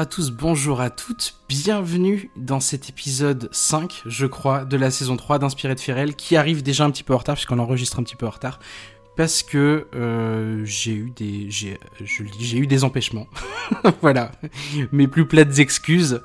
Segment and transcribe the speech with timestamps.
[0.00, 5.16] À tous, bonjour à toutes, bienvenue dans cet épisode 5, je crois, de la saison
[5.18, 8.02] 3 d'Inspiré de Ferrel, qui arrive déjà un petit peu en retard, puisqu'on enregistre un
[8.02, 8.60] petit peu en retard,
[9.16, 11.50] parce que euh, j'ai eu des...
[11.50, 11.78] j'ai-
[12.56, 13.26] eu des empêchements.
[14.00, 14.32] voilà,
[14.90, 16.22] mes plus plates excuses.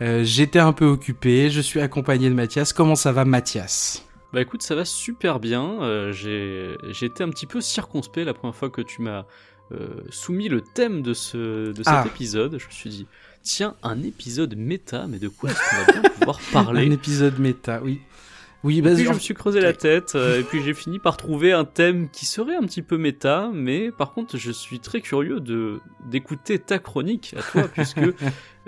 [0.00, 2.72] Euh, J'étais un peu occupé, je suis accompagné de Mathias.
[2.72, 4.02] Comment ça va Mathias?
[4.32, 5.82] Bah écoute, ça va super bien.
[5.82, 9.24] Euh, j'ai j'ai été un petit peu circonspect la première fois que tu m'as
[9.72, 12.04] euh, soumis le thème de, ce, de cet Ah.
[12.06, 12.56] épisode.
[12.58, 13.06] Je me suis dit,
[13.42, 17.38] tiens, un épisode méta, mais de quoi est-ce qu'on va bien pouvoir Un parler épisode
[17.38, 18.00] méta, oui.
[18.62, 20.98] Oui, bah, Et puis je me suis creusé la tête, euh, et puis j'ai fini
[20.98, 24.80] par trouver un thème qui serait un petit peu méta, mais par contre je suis
[24.80, 28.00] très curieux de d'écouter ta chronique à toi, puisque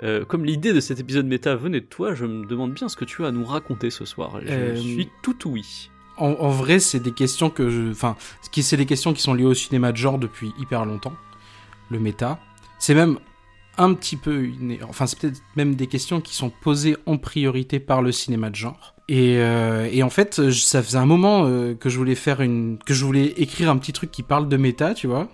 [0.01, 2.95] euh, comme l'idée de cet épisode méta venait de toi, je me demande bien ce
[2.95, 4.39] que tu as à nous raconter ce soir.
[4.43, 5.91] Je Euh, suis tout oui.
[6.17, 7.91] En, vrai, c'est des questions que.
[7.91, 8.15] Enfin,
[8.51, 11.13] c'est des questions qui sont liées au cinéma de genre depuis hyper longtemps.
[11.89, 12.39] Le méta.
[12.79, 13.17] C'est même
[13.77, 14.47] un petit peu.
[14.87, 18.55] Enfin, c'est peut-être même des questions qui sont posées en priorité par le cinéma de
[18.55, 18.95] genre.
[19.09, 22.77] Et, euh, en fait, ça faisait un moment euh, que je voulais faire une.
[22.85, 25.27] que je voulais écrire un petit truc qui parle de méta, tu vois.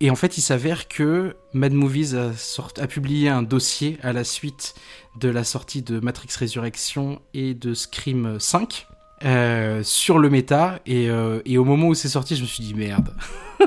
[0.00, 4.12] Et en fait, il s'avère que Mad Movies a, sort- a publié un dossier à
[4.12, 4.74] la suite
[5.20, 8.88] de la sortie de Matrix Résurrection et de Scream 5
[9.24, 12.62] euh, sur le méta et, euh, et au moment où c'est sorti je me suis
[12.62, 13.14] dit merde.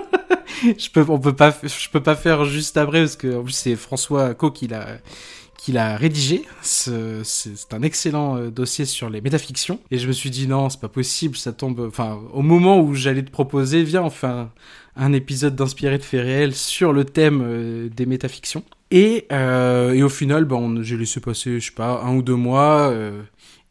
[0.64, 4.34] Je peux on peut pas je peux pas faire juste après parce que c'est François
[4.34, 6.44] Co qui l'a rédigé.
[6.62, 9.80] Ce- c'est un excellent euh, dossier sur les métafictions.
[9.92, 12.94] Et je me suis dit non c'est pas possible ça tombe enfin au moment où
[12.96, 14.50] j'allais te proposer viens enfin
[14.96, 18.64] un épisode d'inspiré de faits réels sur le thème des métafictions.
[18.92, 22.94] Et, et au final ben, j'ai laissé passer je sais pas un ou deux mois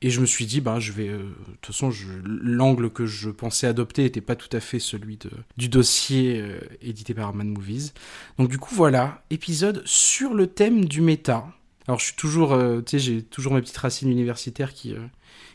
[0.07, 1.09] et je me suis dit, bah, je vais.
[1.09, 1.91] euh, De toute façon,
[2.25, 6.59] l'angle que je pensais adopter n'était pas tout à fait celui de, du dossier euh,
[6.83, 7.93] édité par Mad Movies.
[8.39, 11.47] Donc, du coup, voilà, épisode sur le thème du méta.
[11.89, 12.53] Alors, je suis toujours.
[12.53, 14.95] euh, tu sais, j'ai toujours mes petites racines universitaires qui.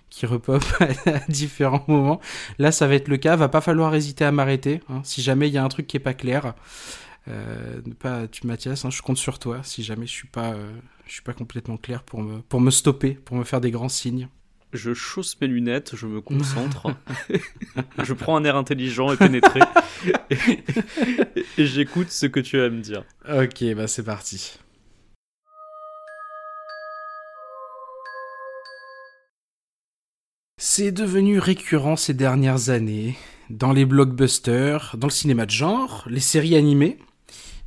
[0.10, 0.64] qui repop
[1.06, 2.20] à différents moments.
[2.58, 3.36] Là, ça va être le cas.
[3.36, 4.82] Va pas falloir hésiter à m'arrêter.
[4.90, 6.56] hein, si jamais il y a un truc qui est pas clair,
[8.00, 9.62] pas, tu Mathias, hein, je compte sur toi.
[9.64, 10.56] Si jamais je suis pas,
[11.06, 13.90] je suis pas complètement clair pour me, pour me stopper, pour me faire des grands
[13.90, 14.28] signes.
[14.72, 16.96] Je chausse mes lunettes, je me concentre,
[18.04, 19.62] je prends un air intelligent et pénétré,
[20.30, 20.38] et,
[21.58, 23.04] et j'écoute ce que tu as à me dire.
[23.28, 24.60] Ok, bah c'est parti.
[30.62, 33.16] C'est devenu récurrent ces dernières années,
[33.50, 37.00] dans les blockbusters, dans le cinéma de genre, les séries animées.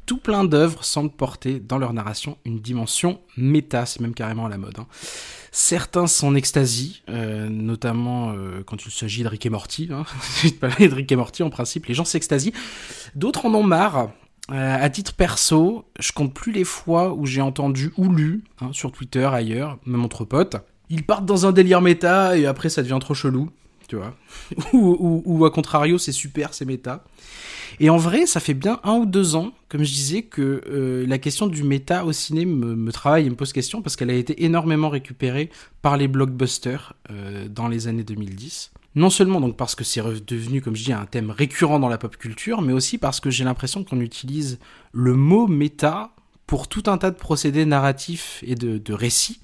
[0.06, 4.48] Tout plein d'œuvres semblent porter dans leur narration une dimension méta, c'est même carrément à
[4.48, 4.78] la mode.
[4.78, 4.86] hein.
[5.52, 9.90] Certains s'en extasient, euh, notamment euh, quand il s'agit de et Morty.
[9.92, 10.04] Hein.
[10.80, 12.52] De Rick et Morty, en principe, les gens s'extasient.
[13.14, 14.10] D'autres en ont marre,
[14.50, 18.70] euh, à titre perso, je compte plus les fois où j'ai entendu ou lu, hein,
[18.72, 20.56] sur Twitter, ailleurs, même entre potes,
[20.90, 23.50] ils partent dans un délire méta et après ça devient trop chelou,
[23.88, 24.16] tu vois.
[24.72, 27.04] ou, ou, ou à contrario, c'est super, c'est méta.
[27.80, 31.06] Et en vrai, ça fait bien un ou deux ans, comme je disais, que euh,
[31.06, 34.14] la question du méta au ciné me, travaille et me pose question parce qu'elle a
[34.14, 35.50] été énormément récupérée
[35.80, 38.72] par les blockbusters euh, dans les années 2010.
[38.94, 41.96] Non seulement donc parce que c'est devenu, comme je dis, un thème récurrent dans la
[41.96, 44.58] pop culture, mais aussi parce que j'ai l'impression qu'on utilise
[44.92, 46.10] le mot méta
[46.46, 49.40] pour tout un tas de procédés narratifs et de, de récits,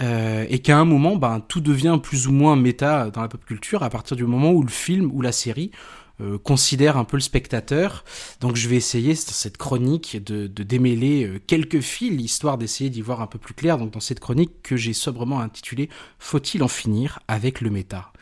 [0.00, 3.44] euh, et qu'à un moment, ben, tout devient plus ou moins méta dans la pop
[3.44, 5.70] culture à partir du moment où le film ou la série
[6.20, 8.04] euh, considère un peu le spectateur.
[8.40, 12.90] Donc je vais essayer dans cette chronique de, de démêler euh, quelques fils, histoire d'essayer
[12.90, 13.78] d'y voir un peu plus clair.
[13.78, 15.88] Donc dans cette chronique que j'ai sobrement intitulée
[16.18, 18.12] Faut-il en finir avec le méta?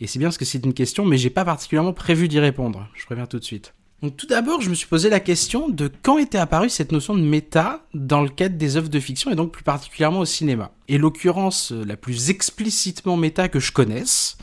[0.00, 2.88] Et c'est bien parce que c'est une question, mais j'ai pas particulièrement prévu d'y répondre.
[2.94, 3.72] Je préviens tout de suite.
[4.02, 7.14] Donc tout d'abord, je me suis posé la question de quand était apparue cette notion
[7.14, 10.70] de méta dans le cadre des œuvres de fiction et donc plus particulièrement au cinéma.
[10.88, 14.36] Et l'occurrence la plus explicitement méta que je connaisse,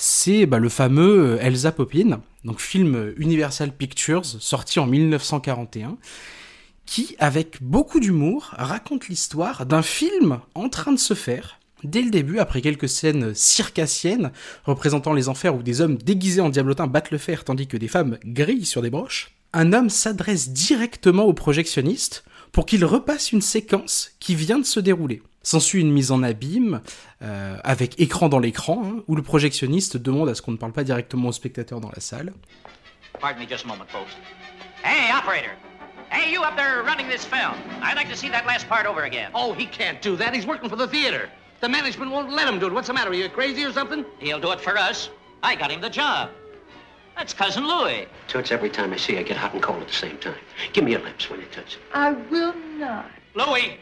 [0.00, 5.98] c'est bah, le fameux euh, Elsa Poppin, donc film Universal Pictures, sorti en 1941,
[6.86, 12.08] qui, avec beaucoup d'humour, raconte l'histoire d'un film en train de se faire, dès le
[12.08, 14.32] début, après quelques scènes circassiennes
[14.64, 17.88] représentant les enfers où des hommes déguisés en diablotin battent le fer tandis que des
[17.88, 23.42] femmes grillent sur des broches, un homme s'adresse directement au projectionniste pour qu'il repasse une
[23.42, 25.20] séquence qui vient de se dérouler.
[25.42, 26.82] S'ensuit une mise en abîme,
[27.22, 30.72] euh, avec écran dans l'écran, hein, où le projectionniste demande à ce qu'on ne parle
[30.72, 32.32] pas directement au spectateur dans la salle.
[33.20, 34.14] Pardon me just a moment, folks.
[34.82, 35.52] Hey, operator.
[36.10, 37.54] Hey, you up there running this film.
[37.82, 39.30] I'd like to see that last part over again.
[39.34, 40.34] Oh, he can't do that.
[40.34, 41.28] He's working for the theater.
[41.60, 42.72] The management won't let him do it.
[42.72, 43.10] What's the matter?
[43.10, 44.04] Are you crazy or something?
[44.18, 45.10] He'll do it for us.
[45.42, 46.30] I got him the job.
[47.16, 48.06] That's Cousin Louie.
[48.28, 50.34] Toots, every time I see you, I get hot and cold at the same time.
[50.72, 51.80] Give me your lips when you touch it.
[51.92, 53.10] I will not.
[53.34, 53.76] Louie!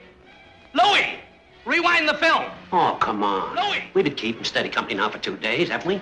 [0.75, 1.19] Louie!
[1.67, 2.45] Rewind the film.
[2.73, 3.57] Oh, come on.
[3.57, 3.83] Louie!
[3.95, 6.01] We've been keeping steady company now for two days, haven't we?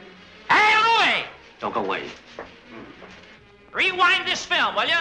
[0.49, 1.25] Hey, Louie!
[1.61, 2.05] Don't go away.
[3.73, 4.97] Rewind this film, will you?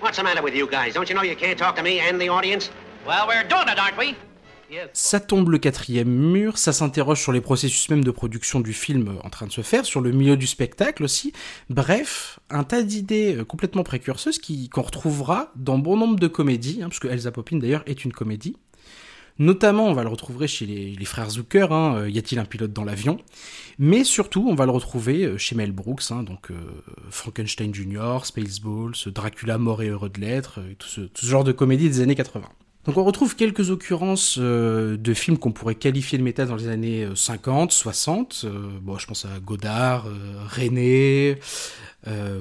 [0.00, 0.94] What's the matter with you guys?
[0.94, 2.70] Don't you know you can't talk to me and the audience?
[3.06, 4.16] Well, we're doing it, aren't we?
[4.92, 9.18] Ça tombe le quatrième mur, ça s'interroge sur les processus même de production du film
[9.22, 11.32] en train de se faire, sur le milieu du spectacle aussi.
[11.70, 16.80] Bref, un tas d'idées euh, complètement précurseuses qui qu'on retrouvera dans bon nombre de comédies,
[16.82, 18.56] hein, puisque Elsa Poppin d'ailleurs est une comédie.
[19.38, 22.72] Notamment, on va le retrouver chez les, frères Zucker, hein, euh, Y a-t-il un pilote
[22.72, 23.18] dans l'avion?
[23.78, 26.54] Mais surtout, on va le retrouver euh, chez Mel Brooks, hein, donc euh,
[27.10, 32.00] Frankenstein Jr., Spaceballs, Dracula mort et heureux de l'être, tout ce, genre de comédie des
[32.00, 32.48] années 80.
[32.86, 37.04] Donc on retrouve quelques occurrences de films qu'on pourrait qualifier de méta dans les années
[37.04, 38.42] euh, 50, 60.
[38.44, 41.38] euh, bon, je pense à Godard, euh, René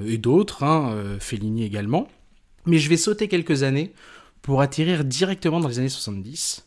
[0.08, 2.08] et d'autres, hein, Fellini également.
[2.68, 3.94] Mais je vais sauter quelques années
[4.44, 6.65] pour atterrir directement dans les années 70.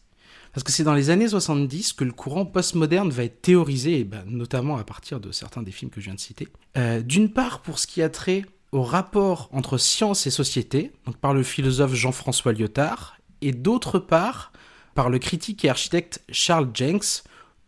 [0.58, 4.24] Parce que c'est dans les années 70 que le courant postmoderne va être théorisé, ben,
[4.26, 6.48] notamment à partir de certains des films que je viens de citer.
[6.76, 11.16] Euh, D'une part, pour ce qui a trait au rapport entre science et société, donc
[11.18, 14.50] par le philosophe Jean-François Lyotard, et d'autre part
[14.96, 17.22] par le critique et architecte Charles Jenks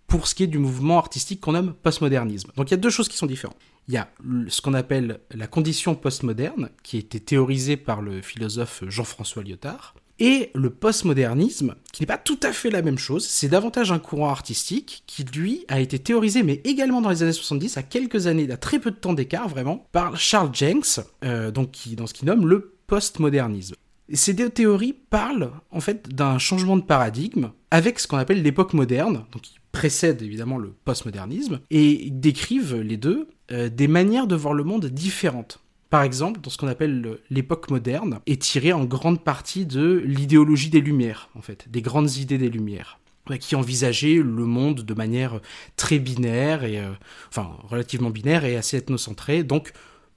[0.09, 2.51] pour ce qui est du mouvement artistique qu'on nomme postmodernisme.
[2.57, 3.57] Donc il y a deux choses qui sont différentes.
[3.87, 4.09] Il y a
[4.49, 9.95] ce qu'on appelle la condition postmoderne, qui a été théorisée par le philosophe Jean-François Lyotard,
[10.21, 13.99] et le postmodernisme, qui n'est pas tout à fait la même chose, c'est davantage un
[13.99, 18.27] courant artistique qui, lui, a été théorisé, mais également dans les années 70, à quelques
[18.27, 22.27] années, à très peu de temps d'écart, vraiment, par Charles Jenks, euh, dans ce qu'il
[22.27, 23.75] nomme le postmodernisme.
[24.13, 28.75] Ces deux théories parlent en fait d'un changement de paradigme avec ce qu'on appelle l'époque
[28.75, 34.35] moderne, donc qui précède évidemment le postmodernisme, et décrivent les deux euh, des manières de
[34.35, 35.61] voir le monde différentes.
[35.91, 40.03] Par exemple, dans ce qu'on appelle le- l'époque moderne, est tirée en grande partie de
[40.07, 42.99] l'idéologie des Lumières, en fait, des grandes idées des Lumières,
[43.41, 45.41] qui envisageaient le monde de manière
[45.77, 46.91] très binaire et euh,
[47.29, 49.73] enfin relativement binaire et assez ethnocentrée, donc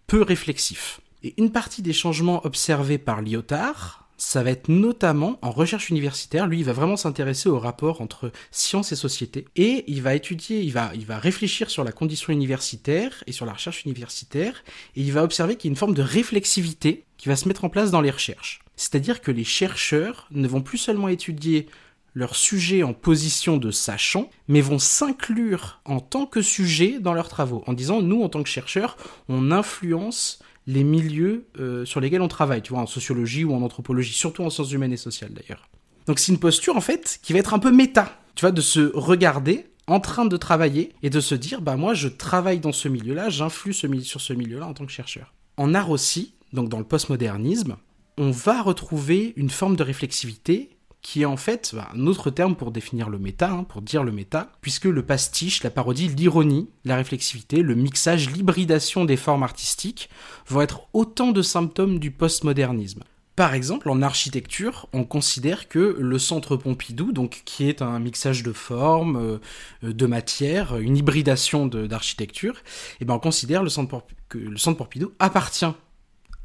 [0.07, 0.99] peu réflexif.
[1.23, 6.47] Et une partie des changements observés par Lyotard, ça va être notamment en recherche universitaire.
[6.47, 9.45] Lui, il va vraiment s'intéresser au rapport entre science et société.
[9.57, 13.45] Et il va étudier, il va, il va réfléchir sur la condition universitaire et sur
[13.45, 14.63] la recherche universitaire.
[14.95, 17.65] Et il va observer qu'il y a une forme de réflexivité qui va se mettre
[17.65, 18.61] en place dans les recherches.
[18.77, 21.67] C'est-à-dire que les chercheurs ne vont plus seulement étudier
[22.15, 27.29] leur sujet en position de sachant, mais vont s'inclure en tant que sujet dans leurs
[27.29, 28.95] travaux, en disant, nous, en tant que chercheurs,
[29.27, 33.61] on influence les milieux euh, sur lesquels on travaille, tu vois, en sociologie ou en
[33.61, 35.67] anthropologie, surtout en sciences humaines et sociales d'ailleurs.
[36.07, 38.61] Donc c'est une posture en fait qui va être un peu méta, tu vois, de
[38.61, 42.71] se regarder en train de travailler et de se dire, bah moi je travaille dans
[42.71, 45.33] ce milieu-là, j'influe ce milieu- sur ce milieu-là en tant que chercheur.
[45.57, 47.75] En art aussi, donc dans le postmodernisme,
[48.17, 50.72] on va retrouver une forme de réflexivité
[51.03, 54.03] qui est en fait bah, un autre terme pour définir le méta, hein, pour dire
[54.03, 59.43] le méta, puisque le pastiche, la parodie, l'ironie, la réflexivité, le mixage, l'hybridation des formes
[59.43, 60.09] artistiques
[60.47, 63.03] vont être autant de symptômes du postmodernisme.
[63.35, 68.43] Par exemple, en architecture, on considère que le centre Pompidou, donc qui est un mixage
[68.43, 69.39] de formes,
[69.83, 72.55] euh, de matières, une hybridation d'architecture,
[73.01, 75.73] eh ben on considère le centre, que le centre Pompidou appartient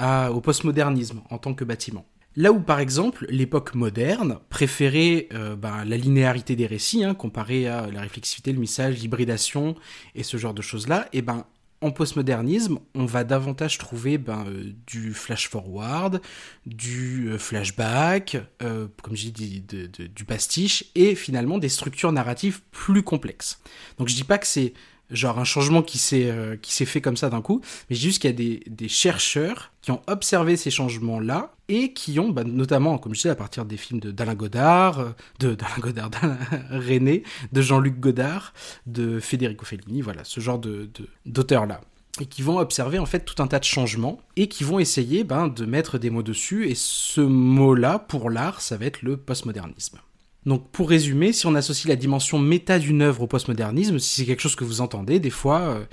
[0.01, 2.07] au postmodernisme en tant que bâtiment.
[2.37, 7.67] Là où, par exemple, l'époque moderne préférait euh, ben, la linéarité des récits, hein, comparée
[7.67, 9.75] à la réflexivité, le message, l'hybridation
[10.15, 11.47] et ce genre de choses-là, et ben,
[11.81, 16.21] en postmodernisme, on va davantage trouver ben, euh, du flash-forward,
[16.67, 23.61] du euh, flashback, comme j'ai dit, du pastiche, et finalement des structures narratives plus complexes.
[23.99, 24.75] Donc je dis pas que c'est
[25.11, 28.21] genre un changement qui s'est euh, qui s'est fait comme ça d'un coup, mais juste
[28.21, 32.45] qu'il y a des, des chercheurs qui ont observé ces changements-là et qui ont, bah,
[32.45, 36.11] notamment, comme je disais, à partir des films de d'Alain Godard, euh, de d'Alain Godard,
[36.11, 36.39] d'Alain
[36.71, 37.23] René,
[37.53, 38.53] de Jean-Luc Godard,
[38.87, 40.91] de Federico Fellini, voilà, ce genre de-
[41.27, 41.81] d'auteurs-là.
[42.21, 45.23] Et qui vont observer en fait tout un tas de changements et qui vont essayer
[45.23, 46.69] ben, de mettre des mots dessus.
[46.69, 49.99] Et ce mot-là, pour l'art, ça va être le postmodernisme.
[50.47, 54.27] Donc pour résumer, si on associe la dimension méta d'une œuvre au postmodernisme, si c'est
[54.27, 55.85] quelque chose que vous entendez des fois, euh,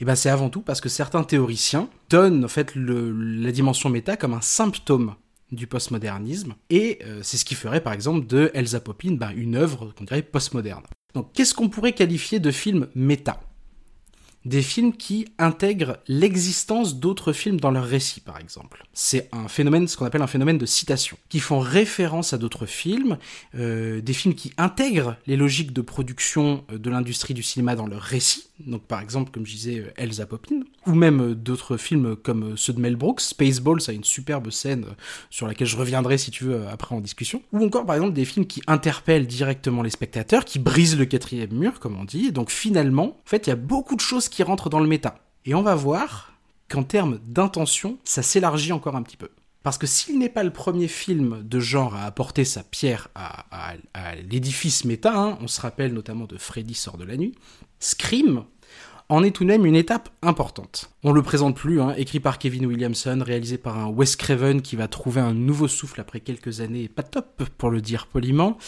[0.00, 4.16] eh ben c'est avant tout parce que certains théoriciens donnent en fait la dimension méta
[4.16, 5.14] comme un symptôme
[5.50, 9.56] du postmodernisme, et euh, c'est ce qui ferait par exemple de Elsa Poppin ben, une
[9.56, 10.82] œuvre qu'on dirait postmoderne.
[11.14, 13.40] Donc qu'est-ce qu'on pourrait qualifier de film méta?
[14.48, 18.84] Des films qui intègrent l'existence d'autres films dans leur récit, par exemple.
[18.94, 22.66] C'est un phénomène, ce qu'on appelle un phénomène de citation, qui font référence à d'autres
[22.66, 23.18] films,
[23.54, 27.86] euh, des films qui intègrent les logiques de production euh, de l'industrie du cinéma dans
[27.86, 32.16] leur récit, donc par exemple, comme je disais, euh, Elsa Poppin, ou même d'autres films
[32.16, 34.86] comme ceux de Mel Brooks, Spaceballs a une superbe scène
[35.28, 38.24] sur laquelle je reviendrai si tu veux après en discussion, ou encore par exemple des
[38.24, 42.50] films qui interpellent directement les spectateurs, qui brisent le quatrième mur, comme on dit, donc
[42.50, 45.18] finalement, en fait, il y a beaucoup de choses qui rentrent dans le méta.
[45.44, 46.32] Et on va voir
[46.68, 49.30] qu'en termes d'intention, ça s'élargit encore un petit peu.
[49.62, 53.74] Parce que s'il n'est pas le premier film de genre à apporter sa pierre à
[54.28, 57.34] l'édifice méta, hein, on se rappelle notamment de Freddy sort de la nuit,
[57.80, 58.44] Scream
[59.10, 60.90] en est tout de même une étape importante.
[61.02, 64.76] On le présente plus, hein, écrit par Kevin Williamson, réalisé par un Wes Craven qui
[64.76, 68.58] va trouver un nouveau souffle après quelques années pas top, pour le dire poliment,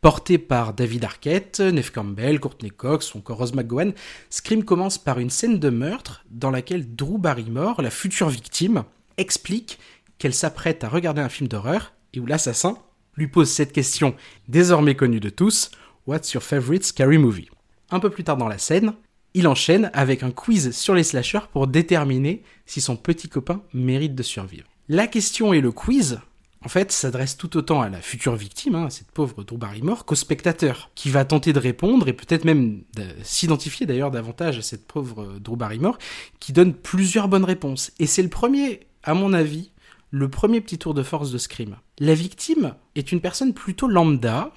[0.00, 3.92] porté par David Arquette, Neve Campbell, Courtney Cox encore Rose McGowan.
[4.30, 8.84] Scream commence par une scène de meurtre dans laquelle Drew Barrymore, la future victime,
[9.18, 9.78] explique
[10.16, 12.78] qu'elle s'apprête à regarder un film d'horreur et où l'assassin
[13.16, 14.14] lui pose cette question
[14.48, 15.70] désormais connue de tous
[16.06, 17.50] What's your favorite scary movie?
[17.90, 18.94] Un peu plus tard dans la scène,
[19.34, 24.14] il enchaîne avec un quiz sur les slashers pour déterminer si son petit copain mérite
[24.14, 24.66] de survivre.
[24.88, 26.20] La question et le quiz,
[26.64, 30.04] en fait, s'adressent tout autant à la future victime, hein, à cette pauvre Drew Barrymore,
[30.04, 34.62] qu'au spectateur, qui va tenter de répondre et peut-être même de s'identifier d'ailleurs davantage à
[34.62, 35.98] cette pauvre Drew Barrymore,
[36.38, 37.92] qui donne plusieurs bonnes réponses.
[37.98, 39.70] Et c'est le premier, à mon avis,
[40.10, 41.76] le premier petit tour de force de Scream.
[41.98, 44.52] La victime est une personne plutôt lambda,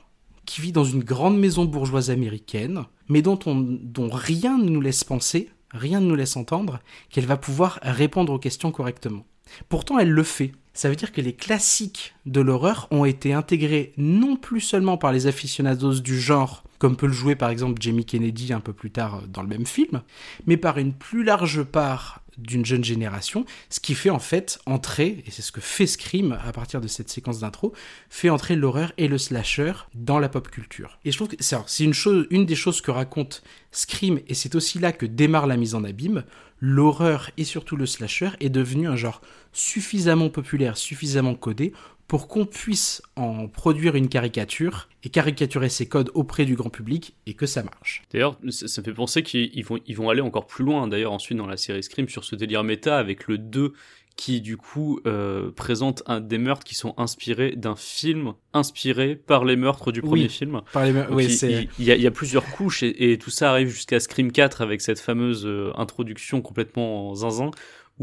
[0.45, 4.81] qui vit dans une grande maison bourgeoise américaine, mais dont, on, dont rien ne nous
[4.81, 9.25] laisse penser, rien ne nous laisse entendre qu'elle va pouvoir répondre aux questions correctement.
[9.69, 10.53] Pourtant, elle le fait.
[10.73, 15.11] Ça veut dire que les classiques de l'horreur ont été intégrés non plus seulement par
[15.11, 18.89] les aficionados du genre, comme peut le jouer par exemple Jamie Kennedy un peu plus
[18.89, 20.01] tard dans le même film,
[20.47, 25.23] mais par une plus large part d'une jeune génération, ce qui fait en fait entrer,
[25.25, 27.73] et c'est ce que fait Scream à partir de cette séquence d'intro,
[28.09, 30.99] fait entrer l'horreur et le slasher dans la pop culture.
[31.05, 34.55] Et je trouve que c'est une chose, une des choses que raconte Scream, et c'est
[34.55, 36.23] aussi là que démarre la mise en abîme,
[36.59, 39.21] l'horreur et surtout le slasher est devenu un genre
[39.51, 41.73] suffisamment populaire, suffisamment codé
[42.07, 47.15] pour qu'on puisse en produire une caricature et caricaturer ses codes auprès du grand public
[47.25, 48.03] et que ça marche.
[48.11, 51.37] D'ailleurs, ça, me fait penser qu'ils vont, ils vont aller encore plus loin, d'ailleurs, ensuite
[51.37, 53.73] dans la série Scream, sur ce délire méta avec le 2
[54.15, 59.43] qui, du coup, euh, présente un, des meurtres qui sont inspirés d'un film inspiré par
[59.43, 60.29] les meurtres du premier Oui.
[60.29, 60.61] film.
[60.71, 60.93] Par les...
[60.93, 63.31] Donc, oui, il, il- il y a, il y a plusieurs couches et, et tout
[63.31, 67.49] ça arrive jusqu'à Scream 4 avec cette fameuse euh, introduction complètement zinzin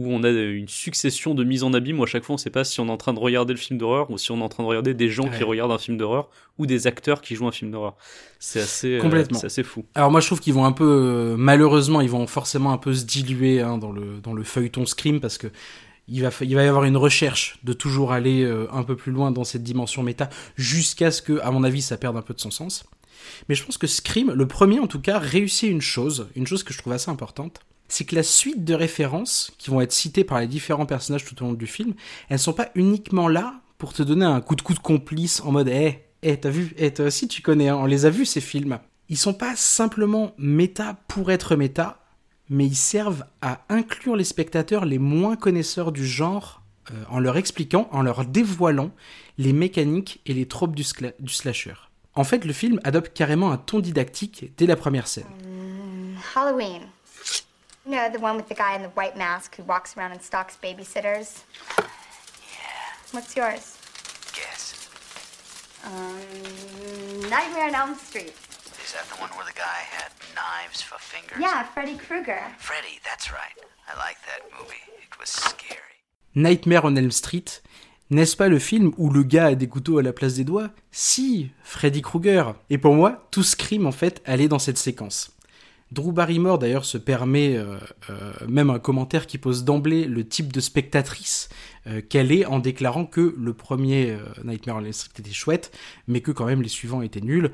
[0.01, 2.51] où on a une succession de mises en abîme où à chaque fois on sait
[2.51, 4.43] pas si on est en train de regarder le film d'horreur ou si on est
[4.43, 7.35] en train de regarder des gens qui regardent un film d'horreur ou des acteurs qui
[7.35, 7.97] jouent un film d'horreur.
[8.39, 9.39] C'est assez, euh, Complètement.
[9.39, 9.85] c'est assez fou.
[9.95, 12.95] Alors moi je trouve qu'ils vont un peu, euh, malheureusement, ils vont forcément un peu
[12.95, 15.49] se diluer hein, dans, le, dans le feuilleton Scream parce que
[16.09, 19.13] il va, il va y avoir une recherche de toujours aller euh, un peu plus
[19.13, 22.35] loin dans cette dimension méta jusqu'à ce que, à mon avis, ça perde un peu
[22.35, 22.85] de son sens.
[23.49, 26.65] Mais je pense que Scream, le premier en tout cas, réussit une chose, une chose
[26.65, 30.25] que je trouve assez importante, c'est que la suite de références qui vont être citées
[30.25, 31.95] par les différents personnages tout au long du film,
[32.29, 35.69] elles sont pas uniquement là pour te donner un coup de coude complice en mode
[35.69, 38.41] Eh, eh, t'as vu, eh, toi aussi tu connais, hein, on les a vus ces
[38.41, 38.79] films.
[39.09, 41.99] Ils sont pas simplement méta pour être méta,
[42.49, 47.37] mais ils servent à inclure les spectateurs les moins connaisseurs du genre euh, en leur
[47.37, 48.93] expliquant, en leur dévoilant
[49.39, 50.85] les mécaniques et les tropes du,
[51.19, 51.75] du slasher.
[52.15, 55.27] En fait, le film adopte carrément un ton didactique dès la première scène.
[56.35, 56.83] Halloween.
[57.87, 60.21] You know, the one with the guy in the white mask who walks around and
[60.23, 61.43] stalks babysitters?
[63.13, 63.79] What's yours?
[64.35, 64.89] Guess.
[65.85, 68.35] Um, Nightmare on Elm Street.
[68.85, 71.39] Is that the one where the guy had knives for fingers?
[71.41, 72.43] Yeah, Freddy Krueger.
[72.59, 73.57] Freddy, that's right.
[73.89, 74.85] I like that movie.
[75.03, 75.79] It was scary.
[76.35, 77.63] Nightmare on Elm Street,
[78.11, 80.69] n'est-ce pas le film où le gars a des couteaux à la place des doigts?
[80.93, 82.55] Si, Freddy Krueger.
[82.69, 85.31] Et pour moi, tout Scream en fait allait dans cette séquence.
[85.93, 87.77] Drew Barrymore d'ailleurs se permet euh,
[88.11, 91.49] euh, même un commentaire qui pose d'emblée le type de spectatrice
[91.87, 96.21] euh, qu'elle est en déclarant que le premier Nightmare on Elm Street était chouette, mais
[96.21, 97.51] que quand même les suivants étaient nuls,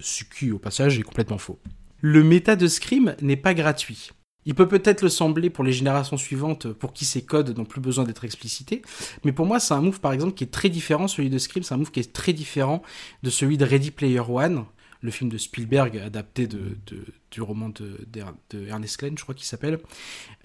[0.00, 1.58] ce qui au passage est complètement faux.
[2.00, 4.10] Le méta de Scream n'est pas gratuit.
[4.44, 7.80] Il peut peut-être le sembler pour les générations suivantes, pour qui ces codes n'ont plus
[7.80, 8.82] besoin d'être explicités,
[9.24, 11.64] mais pour moi c'est un move par exemple qui est très différent, celui de Scream,
[11.64, 12.82] c'est un move qui est très différent
[13.22, 14.64] de celui de Ready Player One,
[15.00, 19.78] le film de Spielberg adapté du roman de, Ernest Cline, je crois qu'il s'appelle,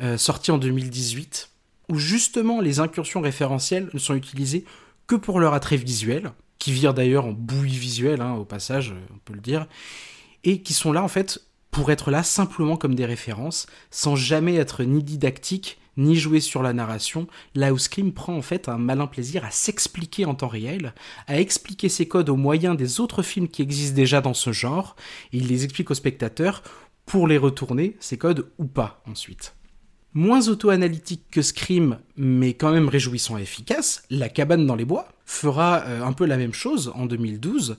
[0.01, 1.49] euh, sorti en 2018,
[1.89, 4.65] où justement les incursions référentielles ne sont utilisées
[5.07, 9.17] que pour leur attrait visuel, qui virent d'ailleurs en bouillie visuelle, hein, au passage, on
[9.25, 9.67] peut le dire,
[10.43, 11.41] et qui sont là en fait
[11.71, 16.61] pour être là simplement comme des références, sans jamais être ni didactique, ni jouer sur
[16.61, 20.47] la narration, là où Scream prend en fait un malin plaisir à s'expliquer en temps
[20.47, 20.93] réel,
[21.27, 24.95] à expliquer ses codes au moyen des autres films qui existent déjà dans ce genre,
[25.31, 26.63] il les explique aux spectateurs
[27.05, 29.55] pour les retourner, ces codes ou pas ensuite.
[30.13, 35.07] Moins auto-analytique que Scream, mais quand même réjouissant et efficace, La cabane dans les bois
[35.25, 37.77] fera euh, un peu la même chose en 2012,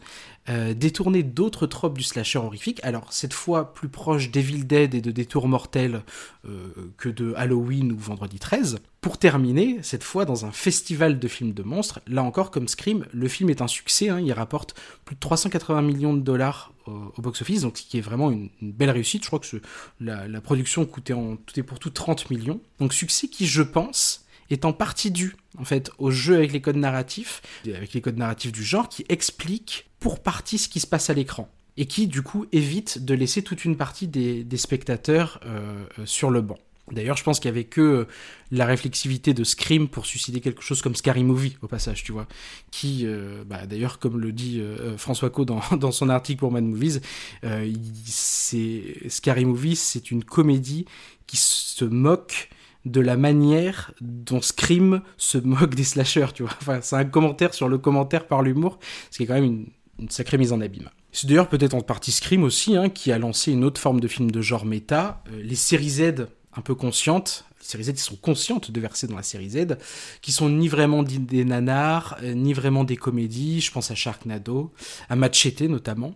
[0.49, 5.01] euh, détourner d'autres tropes du slasher horrifique, alors cette fois plus proche d'Evil Dead et
[5.01, 6.03] de Détours mortels
[6.49, 11.29] euh, que de Halloween ou Vendredi 13, pour terminer, cette fois dans un festival de
[11.29, 14.75] films de monstres, là encore comme Scream, le film est un succès, hein, il rapporte
[15.05, 18.91] plus de 380 millions de dollars au, box-office, donc ce qui est vraiment une, belle
[18.91, 19.61] réussite, je crois que
[20.01, 23.63] la, la, production coûtait en tout et pour tout 30 millions, donc succès qui je
[23.63, 28.01] pense est en partie dû en fait au jeu avec les codes narratifs, avec les
[28.01, 31.87] codes narratifs du genre qui expliquent pour partie ce qui se passe à l'écran et
[31.87, 36.43] qui du coup évite de laisser toute une partie des, spectateurs euh, euh, sur le
[36.43, 36.59] banc.
[36.91, 38.09] D'ailleurs, je pense qu'il y avait que euh,
[38.51, 42.27] la réflexivité de Scream pour susciter quelque chose comme Scary Movie, au passage, tu vois.
[42.71, 43.07] Qui,
[43.47, 44.63] bah, d'ailleurs, comme le dit
[44.99, 47.01] François Co dans, son article pour Mad Movies,
[48.05, 50.85] c'est Scary Movie, c'est une comédie
[51.27, 52.51] qui se moque
[52.85, 56.53] de la manière dont Scream se moque des slashers, tu vois.
[56.61, 58.79] Enfin, c'est un commentaire sur le commentaire par l'humour,
[59.11, 59.67] ce qui est quand même
[59.99, 60.89] une, sacrée mise en abîme.
[61.13, 64.09] C'est d'ailleurs peut-être en partie Scream aussi, hein, qui a lancé une autre forme de
[64.09, 68.03] film de genre méta, euh, les séries Z un peu conscientes, les séries Z qui
[68.03, 69.79] sont conscientes de verser dans la série Z,
[70.21, 74.73] qui sont ni vraiment des nanars, euh, ni vraiment des comédies, je pense à Sharknado,
[75.09, 76.15] à Machete notamment,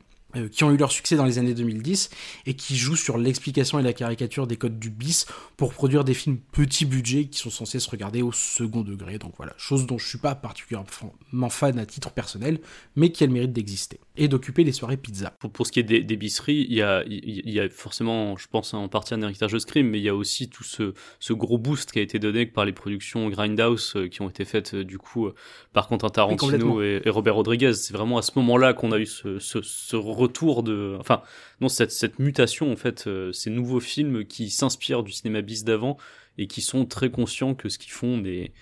[0.51, 2.11] qui ont eu leur succès dans les années 2010
[2.47, 5.27] et qui jouent sur l'explication et la caricature des codes du bis
[5.57, 9.19] pour produire des films petit budget qui sont censés se regarder au second degré.
[9.19, 12.61] Donc voilà, chose dont je suis pas particulièrement fan à titre personnel,
[12.95, 15.31] mais qui a le mérite d'exister et d'occuper les soirées pizza.
[15.39, 18.37] Pour, pour ce qui est des, des bisseries, il y a, il y a forcément,
[18.37, 20.95] je pense en partie un héritage de Scream, mais il y a aussi tout ce,
[21.21, 24.45] ce gros boost qui a été donné par les productions Grindhouse euh, qui ont été
[24.45, 25.31] faites euh, du coup
[25.73, 27.75] par Quentin Tarantino et, et, Robert Rodriguez.
[27.75, 31.23] C'est vraiment à ce moment-là qu'on a eu ce, ce, ce retour de, enfin,
[31.61, 35.65] non, cette, cette mutation en fait, euh, ces nouveaux films qui s'inspirent du cinéma bis
[35.65, 35.97] d'avant
[36.39, 38.53] et qui sont très conscients que ce qu'ils font n'est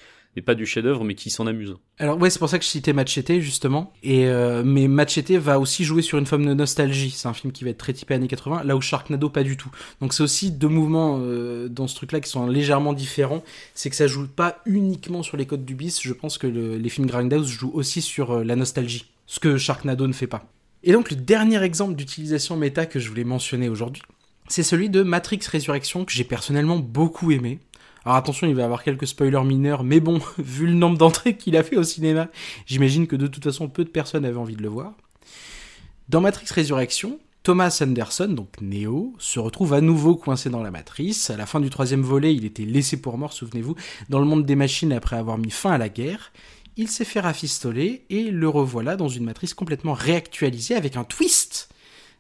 [0.45, 1.77] pas du chef-d'œuvre, mais qui s'en amusent.
[1.99, 3.93] Alors ouais, c'est pour ça que je citais Machete justement.
[4.03, 7.11] Et euh, mais Machete va aussi jouer sur une forme de nostalgie.
[7.11, 9.57] C'est un film qui va être très typé années 80, là où Sharknado pas du
[9.57, 9.71] tout.
[10.01, 13.43] Donc c'est aussi deux mouvements euh, dans ce truc-là qui sont légèrement différents.
[13.75, 16.01] C'est que ça joue pas uniquement sur les codes du bis.
[16.03, 20.13] Je pense que les films Grindhouse jouent aussi sur la nostalgie, ce que Sharknado ne
[20.13, 20.49] fait pas.
[20.87, 24.03] Et donc le dernier exemple d'utilisation méta que je voulais mentionner aujourd'hui,
[24.49, 27.59] c'est celui de Matrix Résurrection que j'ai personnellement beaucoup aimé.
[28.05, 31.39] Alors attention, il va y avoir quelques spoilers mineurs, mais bon, vu le nombre d'entrées
[31.39, 32.29] qu'il a fait au cinéma,
[32.67, 34.93] j'imagine que de toute façon peu de personnes avaient envie de le voir.
[36.11, 41.31] Dans Matrix Résurrection, Thomas Anderson, donc Neo, se retrouve à nouveau coincé dans la matrice.
[41.31, 43.75] À la fin du troisième volet, il était laissé pour mort, souvenez-vous,
[44.11, 46.31] dans le monde des machines après avoir mis fin à la guerre
[46.77, 51.69] il s'est fait rafistoler et le revoilà dans une matrice complètement réactualisée avec un twist.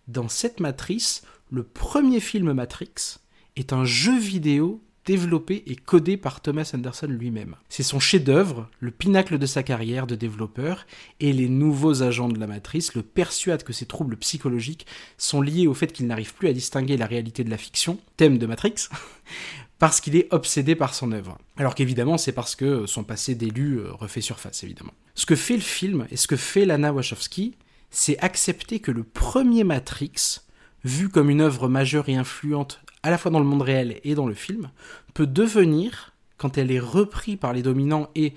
[0.08, 3.18] Dans cette matrice, le premier film Matrix
[3.56, 7.56] est un jeu vidéo développé et codé par Thomas Anderson lui-même.
[7.68, 10.86] C'est son chef-d'œuvre, le pinacle de sa carrière de développeur,
[11.20, 14.86] et les nouveaux agents de la matrice le persuadent que ses troubles psychologiques
[15.18, 18.38] sont liés au fait qu'il n'arrive plus à distinguer la réalité de la fiction, thème
[18.38, 18.88] de Matrix,
[19.84, 21.36] parce qu'il est obsédé par son œuvre.
[21.58, 24.94] Alors qu'évidemment, c'est parce que son passé d'élu euh, refait surface, évidemment.
[25.14, 27.54] Ce que fait le film et ce que fait Lana Wachowski,
[27.90, 30.40] c'est accepter que le premier Matrix,
[30.84, 34.14] vu comme une œuvre majeure et influente à la fois dans le monde réel et
[34.14, 34.70] dans le film,
[35.12, 38.32] peut devenir, quand elle est reprise par les dominants et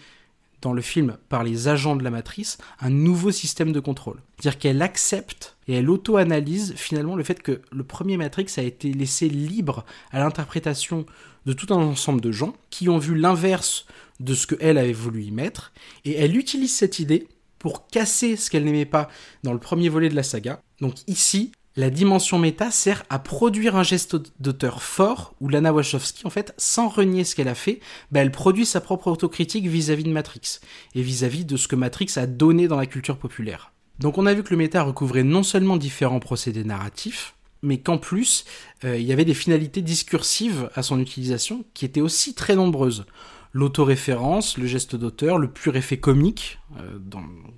[0.62, 4.22] dans le film par les agents de la matrice, un nouveau système de contrôle.
[4.38, 8.92] C'est-à-dire qu'elle accepte et elle auto-analyse finalement le fait que le premier Matrix a été
[8.92, 11.06] laissé libre à l'interprétation
[11.48, 13.86] de tout un ensemble de gens qui ont vu l'inverse
[14.20, 15.72] de ce qu'elle avait voulu y mettre,
[16.04, 19.10] et elle utilise cette idée pour casser ce qu'elle n'aimait pas
[19.44, 20.62] dans le premier volet de la saga.
[20.82, 26.28] Donc ici, la dimension méta sert à produire un geste d'auteur fort, où Lana Wachowski,
[26.28, 27.80] en fait, sans renier ce qu'elle a fait,
[28.12, 30.60] bah, elle produit sa propre autocritique vis-à-vis de Matrix,
[30.96, 33.72] et vis-à-vis de ce que Matrix a donné dans la culture populaire.
[34.00, 37.98] Donc on a vu que le méta recouvrait non seulement différents procédés narratifs, mais qu'en
[37.98, 38.46] plus,
[38.84, 43.06] euh, il y avait des finalités discursives à son utilisation qui étaient aussi très nombreuses.
[43.54, 47.00] l'autoréférence, le geste d'auteur, le pur effet comique, euh,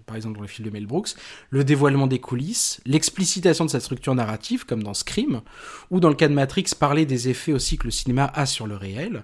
[0.05, 1.09] par exemple dans les films de Mel Brooks,
[1.49, 5.41] le dévoilement des coulisses, l'explicitation de sa structure narrative, comme dans Scream,
[5.89, 8.65] ou dans le cas de Matrix, parler des effets aussi que le cinéma a sur
[8.65, 9.23] le réel.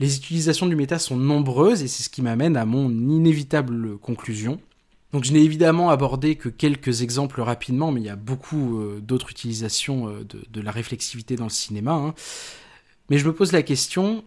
[0.00, 4.58] Les utilisations du méta sont nombreuses et c'est ce qui m'amène à mon inévitable conclusion.
[5.16, 9.00] Donc je n'ai évidemment abordé que quelques exemples rapidement, mais il y a beaucoup euh,
[9.00, 11.92] d'autres utilisations euh, de, la réflexivité dans le cinéma.
[11.92, 12.14] Hein.
[13.08, 14.24] Mais je me pose la question,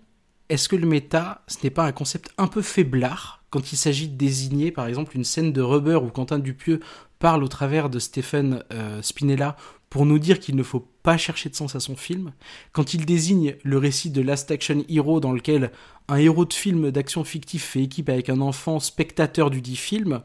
[0.49, 4.07] est-ce que le méta, ce n'est pas un concept un peu faiblard quand il s'agit
[4.07, 6.79] de désigner par exemple une scène de Rubber où Quentin Dupieux
[7.19, 9.57] parle au travers de Stephen euh, Spinella
[9.91, 12.33] pour nous dire qu'il ne faut pas chercher de sens à son film,
[12.71, 15.71] quand il désigne le récit de Last Action Hero dans lequel
[16.07, 20.23] un héros de film d'action fictif fait équipe avec un enfant spectateur du dit film,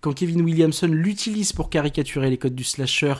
[0.00, 3.14] quand Kevin Williamson l'utilise pour caricaturer les codes du slasher,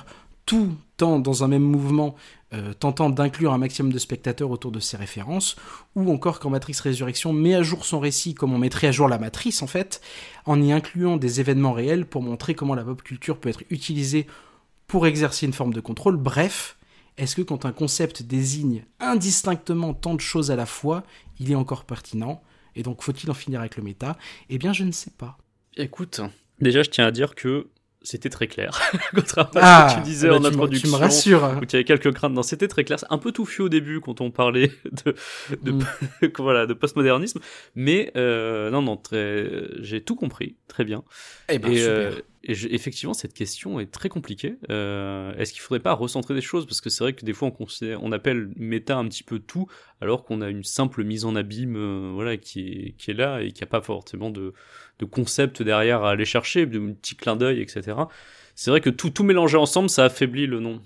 [0.46, 2.14] tout en dans un même mouvement
[2.54, 5.56] euh, tentant d'inclure un maximum de spectateurs autour de ses références,
[5.94, 9.08] ou encore quand Matrix Résurrection met à jour son récit comme on mettrait à jour
[9.08, 10.00] la matrice en fait,
[10.46, 14.26] en y incluant des événements réels pour montrer comment la pop culture peut être utilisée
[14.86, 16.16] pour exercer une forme de contrôle.
[16.16, 16.78] Bref,
[17.18, 21.02] est-ce que quand un concept désigne indistinctement tant de choses à la fois,
[21.38, 22.40] il est encore pertinent?
[22.74, 24.16] Et donc faut-il en finir avec le méta?
[24.48, 25.36] Eh bien je ne sais pas.
[25.76, 26.22] Écoute,
[26.60, 27.66] Déjà, je tiens à dire que
[28.02, 28.80] c'était très clair.
[29.14, 30.88] Contrairement à ce que tu Ah, disais bah, en tu introduction.
[30.88, 31.58] Tu me rassures.
[31.60, 32.32] Où tu avais quelques craintes.
[32.32, 32.98] Non, c'était très clair.
[32.98, 34.70] C'est un peu touffu au début quand on parlait
[35.04, 35.14] de,
[35.62, 35.84] de, Mm.
[36.38, 37.40] voilà, de postmodernisme.
[37.74, 39.46] Mais, euh, non, non, très,
[39.80, 40.56] j'ai tout compris.
[40.68, 41.02] Très bien.
[41.48, 41.92] Eh ben, et super.
[41.92, 42.12] euh,
[42.44, 44.56] effectivement, cette question est très compliquée.
[44.70, 46.66] Euh, Est-ce qu'il faudrait pas recentrer des choses?
[46.66, 49.38] Parce que c'est vrai que des fois, on, considère, on appelle méta un petit peu
[49.38, 49.66] tout,
[50.00, 53.42] alors qu'on a une simple mise en abîme euh, voilà, qui, est, qui est là
[53.42, 54.52] et qui n'a pas forcément de,
[54.98, 57.96] de concept derrière à aller chercher, de petits clins d'œil, etc.
[58.54, 60.80] C'est vrai que tout, tout mélangé ensemble, ça affaiblit le nom.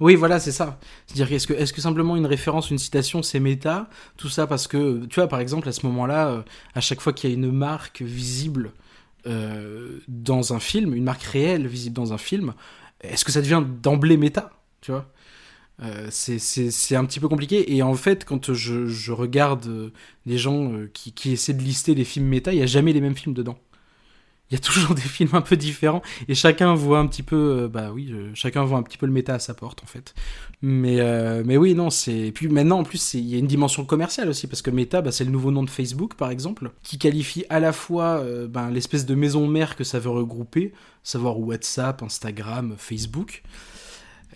[0.00, 0.78] Oui, voilà, c'est ça.
[1.06, 4.66] C'est-à-dire, est-ce que, est-ce que simplement une référence, une citation, c'est méta Tout ça parce
[4.66, 6.42] que, tu vois, par exemple, à ce moment-là, euh,
[6.74, 8.72] à chaque fois qu'il y a une marque visible
[9.26, 12.54] euh, dans un film, une marque réelle visible dans un film,
[13.00, 15.10] est-ce que ça devient d'emblée méta Tu vois?
[15.82, 17.74] Euh, c'est, un petit peu compliqué.
[17.74, 19.92] Et en fait, quand je, je regarde
[20.26, 22.92] les gens euh, qui, qui essaient de lister les films méta, il n'y a jamais
[22.92, 23.58] les mêmes films dedans.
[24.52, 27.62] Il y a toujours des films un peu différents et chacun voit un petit peu,
[27.62, 29.86] euh, bah oui, euh, chacun voit un petit peu le méta à sa porte en
[29.86, 30.14] fait.
[30.60, 33.46] Mais euh, mais oui non c'est et puis maintenant en plus il y a une
[33.46, 36.70] dimension commerciale aussi parce que Meta bah, c'est le nouveau nom de Facebook par exemple
[36.82, 41.40] qui qualifie à la fois ben, l'espèce de maison mère que ça veut regrouper, savoir
[41.40, 43.42] WhatsApp, Instagram, Facebook.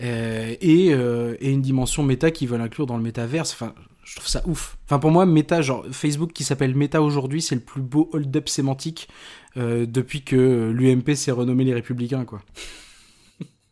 [0.01, 3.53] Et, et une dimension méta qui veulent inclure dans le métaverse.
[3.53, 3.73] Enfin,
[4.07, 4.79] je trouve ça ouf.
[4.85, 8.49] Enfin, pour moi, méta, genre Facebook qui s'appelle méta aujourd'hui, c'est le plus beau hold-up
[8.49, 9.09] sémantique
[9.57, 12.41] euh, depuis que l'UMP s'est renommé les Républicains, quoi.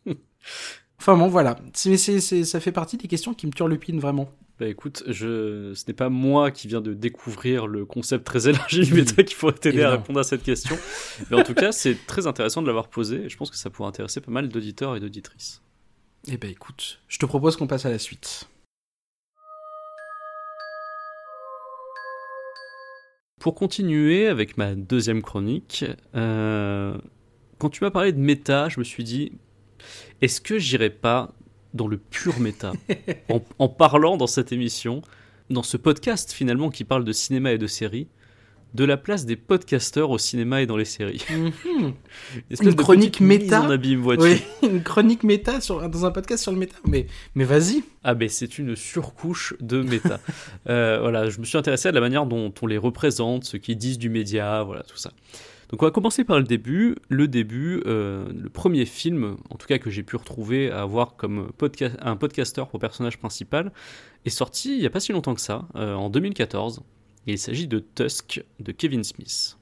[0.99, 1.57] enfin bon, voilà.
[1.85, 4.29] Mais ça fait partie des questions qui me turlupinent vraiment.
[4.59, 5.73] Bah écoute, je...
[5.73, 9.35] ce n'est pas moi qui viens de découvrir le concept très élargi du méta qui
[9.35, 10.77] pourrait t'aider à répondre à cette question.
[11.31, 13.69] Mais en tout cas, c'est très intéressant de l'avoir posé et je pense que ça
[13.69, 15.61] pourrait intéresser pas mal d'auditeurs et d'auditrices.
[16.27, 18.49] Eh ben écoute, je te propose qu'on passe à la suite.
[23.45, 26.97] Pour continuer avec ma deuxième chronique, euh,
[27.59, 29.33] quand tu m'as parlé de méta, je me suis dit,
[30.23, 31.31] est-ce que j'irais pas
[31.75, 32.73] dans le pur méta
[33.29, 35.03] en, en parlant dans cette émission,
[35.51, 38.07] dans ce podcast finalement qui parle de cinéma et de séries,
[38.75, 41.23] de la place des podcasteurs au cinéma et dans les séries.
[41.35, 41.93] Mhm.
[42.61, 44.23] Une chronique méta en abîme, vois-tu.
[44.23, 46.75] Oui, une chronique méta sur, dans un podcast sur le méta.
[46.85, 47.83] Mais, mais vas-y.
[48.03, 50.19] Ah ben c'est une surcouche de méta.
[50.67, 53.77] Euh, voilà, je me suis intéressé à la manière dont on les représente, ce qu'ils
[53.77, 55.11] disent du média, voilà tout ça.
[55.69, 56.95] Donc on va commencer par le début.
[57.09, 61.15] Le début, euh, le premier film, en tout cas que j'ai pu retrouver à avoir
[61.15, 63.71] comme podca- un podcasteur pour personnage principal,
[64.25, 66.81] est sorti il n'y a pas si longtemps que ça, euh, en 2014.
[67.27, 69.57] Et il s'agit de Tusk de Kevin Smith.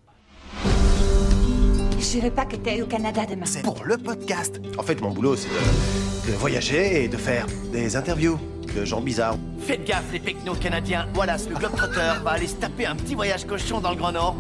[1.99, 3.45] J'irai pas que t'ailles au Canada demain.
[3.45, 4.59] C'est pour le podcast.
[4.77, 8.37] En fait, mon boulot, c'est de, de voyager et de faire des interviews
[8.75, 9.37] de gens bizarres.
[9.59, 11.07] Faites gaffe, les pecnos canadiens.
[11.15, 14.35] Wallace, le globetrotter, va aller se taper un petit voyage cochon dans le Grand Nord.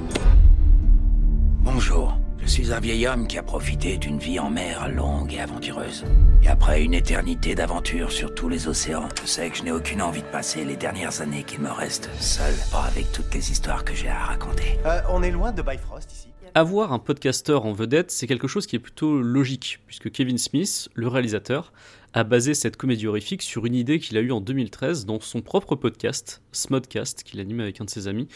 [1.61, 5.39] Bonjour, je suis un vieil homme qui a profité d'une vie en mer longue et
[5.39, 6.03] aventureuse.
[6.43, 10.01] Et après une éternité d'aventures sur tous les océans, je sais que je n'ai aucune
[10.01, 13.85] envie de passer les dernières années qu'il me reste seul, pas avec toutes les histoires
[13.85, 14.77] que j'ai à raconter.
[14.85, 16.27] Euh, on est loin de Bifrost ici.
[16.53, 20.89] Avoir un podcasteur en vedette, c'est quelque chose qui est plutôt logique, puisque Kevin Smith,
[20.93, 21.71] le réalisateur,
[22.13, 25.41] a basé cette comédie horrifique sur une idée qu'il a eue en 2013 dans son
[25.41, 28.27] propre podcast, Smodcast, qu'il anime avec un de ses amis.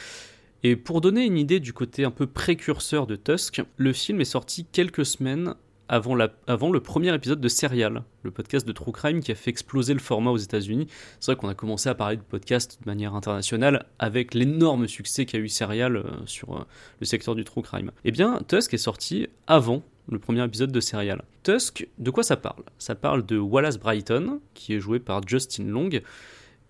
[0.63, 4.25] Et pour donner une idée du côté un peu précurseur de Tusk, le film est
[4.25, 5.53] sorti quelques semaines
[5.89, 9.93] avant, le premier épisode de Serial, le podcast de True Crime qui a fait exploser
[9.93, 10.87] le format aux États-Unis.
[11.19, 15.25] C'est vrai qu'on a commencé à parler de podcast de manière internationale avec l'énorme succès
[15.25, 16.65] qu'a eu Serial euh, sur euh,
[16.99, 17.91] le secteur du True Crime.
[18.03, 21.23] Eh bien, Tusk est sorti avant le premier épisode de Serial.
[21.43, 22.63] Tusk, de quoi ça parle?
[22.79, 25.89] Ça parle de Wallace Brighton, qui est joué par Justin Long,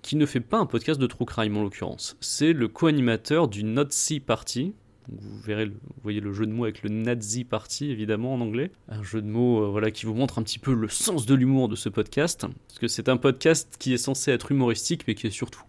[0.02, 2.18] qui ne fait pas un podcast de True Crime en l'occurrence.
[2.22, 4.74] C'est le co-animateur du Nazi Party,
[5.10, 8.72] vous verrez, vous voyez le jeu de mots avec le Nazi Party évidemment en anglais.
[8.90, 11.34] Un jeu de mots euh, voilà qui vous montre un petit peu le sens de
[11.34, 15.16] l'humour de ce podcast, parce que c'est un podcast qui est censé être humoristique, mais
[15.16, 15.64] qui est surtout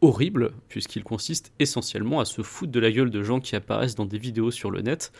[0.00, 4.06] horrible, puisqu'il consiste essentiellement à se foutre de la gueule de gens qui apparaissent dans
[4.06, 5.12] des vidéos sur le net.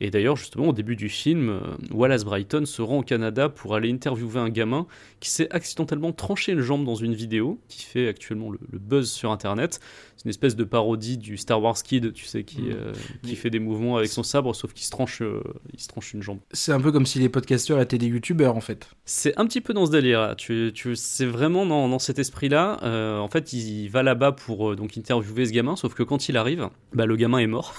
[0.00, 1.60] Et d'ailleurs, justement, au début du film, euh,
[1.92, 4.86] Wallace Brighton se rend au Canada pour aller interviewer un gamin
[5.20, 9.10] qui s'est accidentellement tranché une jambe dans une vidéo, qui fait actuellement le, le buzz
[9.10, 9.80] sur Internet.
[10.16, 12.72] C'est une espèce de parodie du Star Wars Kid, tu sais, qui, Mm.
[12.72, 15.88] euh, qui fait des mouvements avec son sabre, sauf qu'il se tranche, euh, il se
[15.88, 16.38] tranche une jambe.
[16.52, 18.88] C'est un peu comme si les podcasteurs étaient des youtubeurs en fait.
[19.04, 20.34] C'est un petit peu dans ce délire.
[20.36, 22.80] Tu, tu, c'est vraiment dans, dans cet esprit-là.
[22.82, 26.36] Euh, en fait, il, va là-bas pour donc interviewer ce gamin, sauf que quand il
[26.36, 27.74] arrive, bah, le gamin est mort.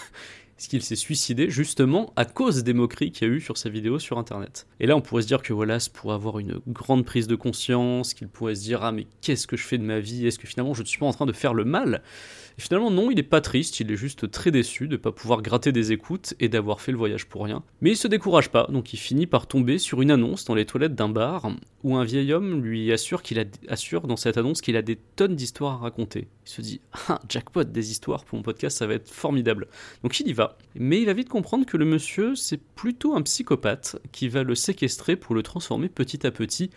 [0.55, 3.69] Parce qu'il s'est suicidé justement à cause des moqueries qu'il y a eu sur sa
[3.69, 4.67] vidéo sur internet.
[4.79, 8.13] Et là, on pourrait se dire que Wallace pourrait avoir une grande prise de conscience,
[8.13, 10.25] qu'il pourrait se dire Ah, mais qu'est-ce que je fais de ma vie?
[10.25, 12.01] Est-ce que finalement je ne suis pas en train de faire le mal?
[12.57, 15.11] Et finalement, non, il n'est pas triste, il est juste très déçu de ne pas
[15.11, 17.63] pouvoir gratter des écoutes et d'avoir fait le voyage pour rien.
[17.81, 20.65] Mais il se décourage pas, donc il finit par tomber sur une annonce dans les
[20.65, 21.51] toilettes d'un bar
[21.83, 24.95] où un vieil homme lui assure qu'il a, assure dans cette annonce qu'il a des
[24.95, 26.27] tonnes d'histoires à raconter.
[26.45, 29.67] Il se dit Ah, jackpot, des histoires pour mon podcast, ça va être formidable.
[30.03, 30.57] Donc il y va.
[30.75, 34.55] Mais il va vite comprendre que le monsieur, c'est plutôt un psychopathe qui va le
[34.55, 36.69] séquestrer pour le transformer petit à petit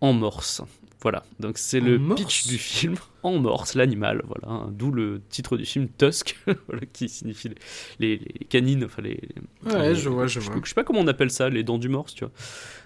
[0.00, 0.62] en morse.
[1.02, 5.20] Voilà, donc c'est le morse pitch du film en morse, l'animal, voilà, hein, d'où le
[5.28, 7.50] titre du film Tusk, voilà, qui signifie
[8.00, 9.20] les, les- canines, enfin les.
[9.66, 10.54] Ouais, les- je vois, je vois.
[10.64, 12.32] Je sais pas comment on appelle ça, les dents du morse, tu vois.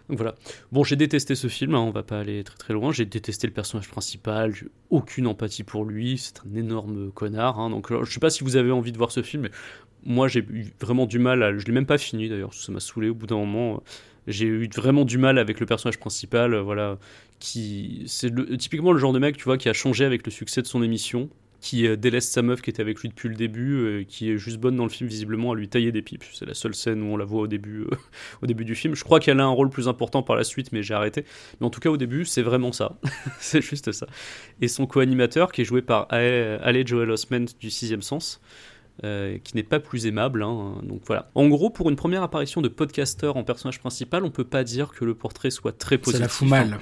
[0.09, 0.35] Donc voilà.
[0.73, 2.90] Bon, j'ai détesté ce film, hein, on va pas aller très très loin.
[2.92, 7.61] J'ai détesté le personnage principal, j'ai aucune empathie pour lui, c'est un énorme connard.
[7.61, 9.51] hein, donc je sais pas si vous avez envie de voir ce film, mais
[10.03, 11.57] moi j'ai eu vraiment du mal à.
[11.57, 13.77] Je l'ai même pas fini d'ailleurs, ça m'a saoulé au bout d'un moment.
[13.77, 13.81] euh,
[14.31, 16.99] J'ai eu vraiment du mal avec le personnage principal, euh, voilà,
[17.38, 20.62] qui c'est typiquement le genre de mec, tu vois, qui a changé avec le succès
[20.62, 21.29] de son émission,
[21.61, 24.38] qui euh, délaisse sa meuf qui était avec lui depuis le début, euh, qui est
[24.38, 26.25] juste bonne dans le film visiblement à lui tailler des pipes.
[26.33, 27.85] C'est la seule scène où on la voit au début,
[28.43, 28.95] au début du film.
[28.95, 31.25] Je crois qu'elle a un rôle plus important par la suite, mais j'ai arrêté.
[31.61, 32.97] Mais en tout cas au début, c'est vraiment ça,
[33.40, 34.07] c'est juste ça.
[34.61, 38.40] Et son co-animateur, qui est joué par Ale Joel Osment du Sixième Sens.
[39.05, 41.31] Euh, qui n'est pas plus aimable, hein, donc voilà.
[41.35, 44.93] En gros, pour une première apparition de podcasteur en personnage principal, on peut pas dire
[44.93, 46.21] que le portrait soit très Ça positif.
[46.21, 46.79] la fout mal.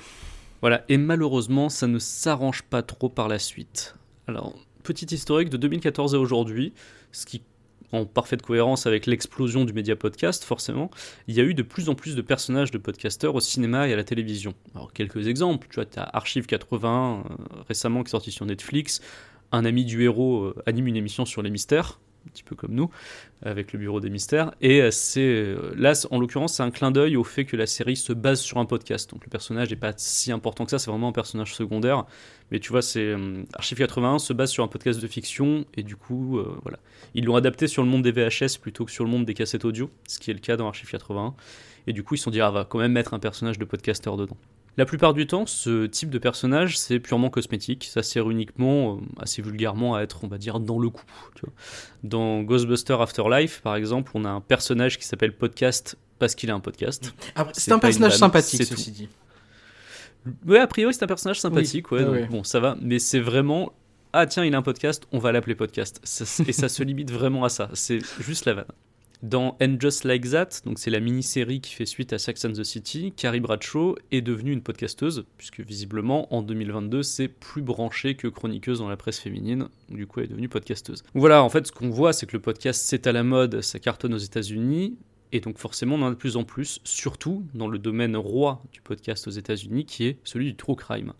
[0.60, 3.94] Voilà, et malheureusement, ça ne s'arrange pas trop par la suite.
[4.26, 6.72] Alors, petit historique de 2014 à aujourd'hui,
[7.12, 7.42] ce qui
[7.92, 10.90] en parfaite cohérence avec l'explosion du média podcast, forcément,
[11.26, 13.92] il y a eu de plus en plus de personnages de podcasteurs au cinéma et
[13.92, 14.54] à la télévision.
[14.74, 17.34] Alors, quelques exemples, tu vois, tu as Archive 80, euh,
[17.68, 19.00] récemment, qui est sorti sur Netflix.
[19.52, 22.74] Un ami du héros euh, anime une émission sur les mystères, un petit peu comme
[22.74, 22.90] nous,
[23.42, 24.52] avec le Bureau des Mystères.
[24.60, 27.66] Et euh, c'est euh, là, en l'occurrence, c'est un clin d'œil au fait que la
[27.66, 29.10] série se base sur un podcast.
[29.10, 32.04] Donc le personnage n'est pas si important que ça, c'est vraiment un personnage secondaire.
[32.50, 35.82] Mais tu vois, c'est euh, Archive 81 se base sur un podcast de fiction et
[35.82, 36.78] du coup, voilà,
[37.14, 39.64] ils l'ont adapté sur le monde des VHS plutôt que sur le monde des cassettes
[39.64, 41.34] audio, ce qui est le cas dans Archive 81.
[41.86, 43.64] Et du coup, ils se sont dit, ah, va quand même mettre un personnage de
[43.64, 44.36] podcasteur dedans.
[44.78, 47.84] La plupart du temps, ce type de personnage, c'est purement cosmétique.
[47.92, 51.04] Ça sert uniquement, euh, assez vulgairement, à être, on va dire, dans le coup.
[51.34, 51.52] tu vois.
[52.04, 56.54] Dans Ghostbuster Afterlife, par exemple, on a un personnage qui s'appelle Podcast parce qu'il a
[56.54, 57.12] un podcast.
[57.34, 58.96] Après, C'est un personnage vanne, sympathique, ceci tout.
[58.96, 59.08] dit.
[60.46, 62.26] Ouais, a priori, c'est un personnage sympathique, Oui, ouais, ah donc ouais.
[62.26, 63.72] bon, ça va, mais c'est vraiment.
[64.12, 66.00] Ah, tiens, il a un podcast, on va l'appeler podcast.
[66.04, 68.66] Ça- et ça se limite vraiment à ça, c'est juste la vanne.
[69.22, 72.52] Dans And Just Like That, donc c'est la mini-série qui fait suite à Sex and
[72.52, 78.14] the City, Carrie Bradshaw est devenue une podcasteuse, puisque visiblement en 2022 c'est plus branché
[78.14, 81.02] que chroniqueuse dans la presse féminine, du coup elle est devenue podcasteuse.
[81.14, 83.80] Voilà, en fait ce qu'on voit c'est que le podcast c'est à la mode, ça
[83.80, 84.96] cartonne aux États-Unis,
[85.32, 88.62] et donc forcément, on en a de plus en plus, surtout dans le domaine roi
[88.72, 91.12] du podcast aux États-Unis, qui est celui du true crime.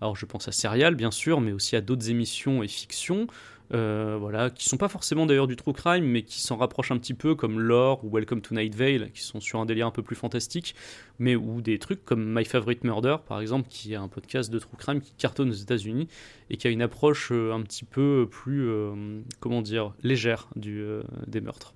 [0.00, 3.26] Alors je pense à Serial, bien sûr, mais aussi à d'autres émissions et fictions,
[3.72, 6.98] euh, voilà, qui sont pas forcément d'ailleurs du true crime, mais qui s'en rapprochent un
[6.98, 9.90] petit peu, comme Lore ou Welcome to Night Vale, qui sont sur un délire un
[9.90, 10.74] peu plus fantastique,
[11.18, 14.58] mais ou des trucs comme My Favorite Murder, par exemple, qui est un podcast de
[14.58, 16.08] true crime qui cartonne aux États-Unis
[16.50, 20.80] et qui a une approche euh, un petit peu plus, euh, comment dire, légère du,
[20.80, 21.74] euh, des meurtres.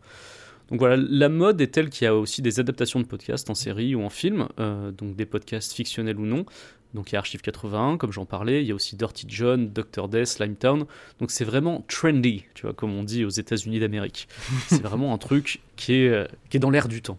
[0.70, 3.54] Donc voilà, la mode est telle qu'il y a aussi des adaptations de podcasts en
[3.54, 6.46] série ou en film, donc des podcasts fictionnels ou non.
[6.94, 9.70] Donc il y a Archive 81, comme j'en parlais, il y a aussi Dirty John,
[9.70, 10.08] Dr.
[10.08, 10.86] Death, Limetown.
[11.18, 14.28] Donc c'est vraiment trendy, tu vois, comme on dit aux États-Unis d'Amérique.
[14.68, 17.18] c'est vraiment un truc qui est, euh, qui est dans l'air du temps.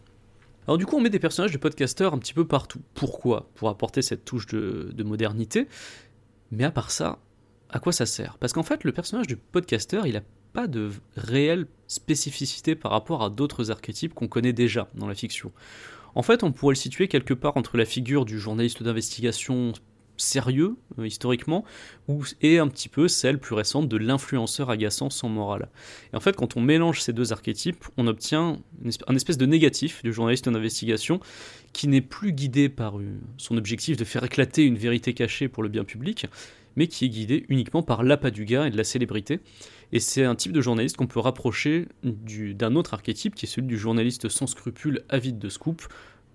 [0.68, 2.82] Alors du coup, on met des personnages de podcasteurs un petit peu partout.
[2.94, 3.50] Pourquoi?
[3.56, 5.68] Pour apporter cette touche de, de modernité.
[6.52, 7.20] Mais à part ça,
[7.70, 8.38] à quoi ça sert?
[8.40, 10.22] Parce qu'en fait, le personnage du podcasteur, il a
[10.54, 15.52] pas de réelle spécificité par rapport à d'autres archétypes qu'on connaît déjà dans la fiction.
[16.16, 19.74] En fait, on pourrait le situer quelque part entre la figure du journaliste d'investigation
[20.18, 21.66] sérieux, euh, historiquement,
[22.42, 25.70] et un petit peu celle plus récente de l'influenceur agaçant sans morale.
[26.14, 28.60] Et en fait, quand on mélange ces deux archétypes, on obtient
[29.08, 31.20] un espèce de négatif du journaliste d'investigation
[31.74, 33.04] qui n'est plus guidé par euh,
[33.38, 36.28] son objectif de faire éclater une vérité cachée pour le bien public,
[36.76, 39.40] mais qui est guidé uniquement par l'appât du gain et de la célébrité.
[39.92, 43.50] Et c'est un type de journaliste qu'on peut rapprocher du- d'un autre archétype qui est
[43.50, 45.84] celui du journaliste sans scrupules avide de scoop,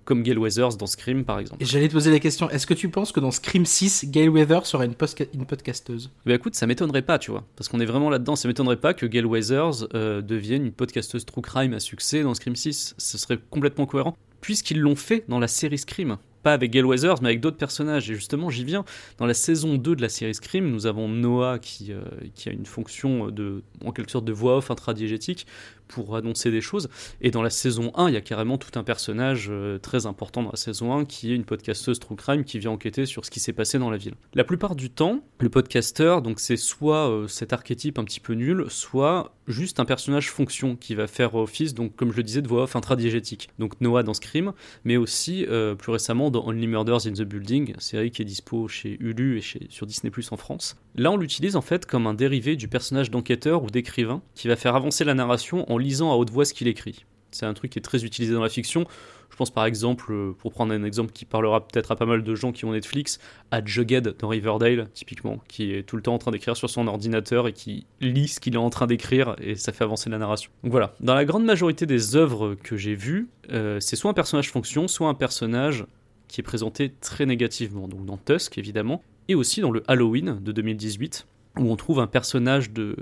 [0.07, 1.63] comme Gail Weathers dans Scream par exemple.
[1.63, 4.29] Et j'allais te poser la question, est-ce que tu penses que dans Scream 6, Gail
[4.29, 6.11] Weather serait une, posca- une podcasteuse?
[6.27, 8.35] Bah écoute, ça m'étonnerait pas, tu vois, parce qu'on est vraiment là-dedans.
[8.35, 12.35] Ça m'étonnerait pas que Gail Weathers euh, devienne une podcasteuse true crime à succès dans
[12.35, 12.95] Scream 6.
[12.99, 16.17] Ce serait complètement cohérent, puisqu'ils l'ont fait dans la série Scream.
[16.43, 18.11] Pas avec Gail Weathers, mais avec d'autres personnages.
[18.11, 18.85] Et justement, j'y viens.
[19.19, 22.03] Dans la saison 2 de la série Scream, nous avons Noah qui, euh,
[22.35, 25.47] qui a une fonction de, en quelque sorte de voix off intradiégétique
[25.91, 26.89] pour annoncer des choses.
[27.21, 30.43] Et dans la saison 1, il y a carrément tout un personnage euh, très important
[30.43, 33.31] dans la saison 1 qui est une podcasteuse true crime qui vient enquêter sur ce
[33.31, 34.15] qui s'est passé dans la ville.
[34.35, 38.35] La plupart du temps, le podcasteur, donc c'est soit euh, cet archétype un petit peu
[38.35, 42.43] nul, soit juste un personnage fonction qui va faire office, donc comme je le disais,
[42.43, 43.51] de voix off intradiégétique.
[43.59, 44.53] Donc Noah dans Scream,
[44.85, 48.69] mais aussi euh, plus récemment dans Only Murders in the Building, série qui est dispo
[48.69, 50.77] chez Hulu et sur Disney Plus en France.
[50.97, 54.57] Là, on l'utilise en fait comme un dérivé du personnage d'enquêteur ou d'écrivain qui va
[54.57, 57.05] faire avancer la narration en lisant à haute voix ce qu'il écrit.
[57.31, 58.87] C'est un truc qui est très utilisé dans la fiction.
[59.31, 62.25] Je pense par exemple, euh, pour prendre un exemple qui parlera peut-être à pas mal
[62.25, 63.21] de gens qui ont Netflix,
[63.53, 66.89] à Jughead dans Riverdale, typiquement, qui est tout le temps en train d'écrire sur son
[66.89, 70.19] ordinateur et qui lit ce qu'il est en train d'écrire et ça fait avancer la
[70.19, 70.51] narration.
[70.65, 74.15] Donc voilà, dans la grande majorité des œuvres que j'ai vues, euh, c'est soit un
[74.15, 75.87] personnage fonction, soit un personnage
[76.27, 77.89] qui est présenté très négativement.
[77.89, 81.25] Donc dans Tusk, évidemment, et aussi dans le Halloween de 2018,
[81.59, 82.97] où on trouve un personnage de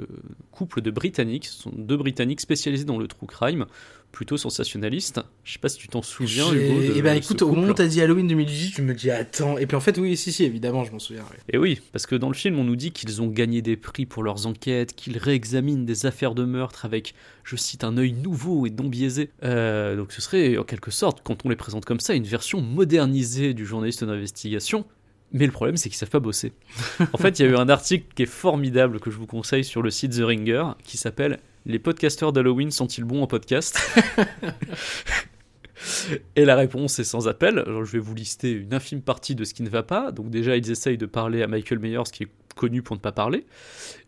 [0.53, 3.65] couple de Britanniques, ce sont deux Britanniques spécialisés dans le true crime,
[4.13, 5.21] plutôt sensationnalistes.
[5.45, 6.81] Je sais pas si tu t'en souviens, Hugo.
[6.81, 9.57] de Eh ben écoute, au moment où t'as dit Halloween 2018, je me dis attends.
[9.57, 11.25] Et puis en fait, oui, si, si, évidemment, je m'en souviens.
[11.51, 14.05] Et oui, parce que dans le film, on nous dit qu'ils ont gagné des prix
[14.05, 17.15] pour leurs enquêtes, qu'ils réexaminent des affaires de meurtre avec,
[17.45, 19.31] je cite, un œil nouveau et non biaisé.
[19.45, 22.61] Euh, donc ce serait, en quelque sorte, quand on les présente comme ça, une version
[22.61, 24.85] modernisée du journaliste d'investigation.
[25.33, 26.53] Mais le problème, c'est qu'ils savent pas bosser.
[27.13, 29.65] en fait, il y a eu un article qui est formidable que je vous conseille
[29.65, 33.79] sur le site The Ringer, qui s'appelle Les podcasteurs d'Halloween sont-ils bons en podcast?
[36.37, 37.59] Et la réponse est sans appel.
[37.59, 40.13] Alors, je vais vous lister une infime partie de ce qui ne va pas.
[40.13, 43.13] Donc déjà, ils essayent de parler à Michael Myers, qui est connu pour ne pas
[43.13, 43.47] parler.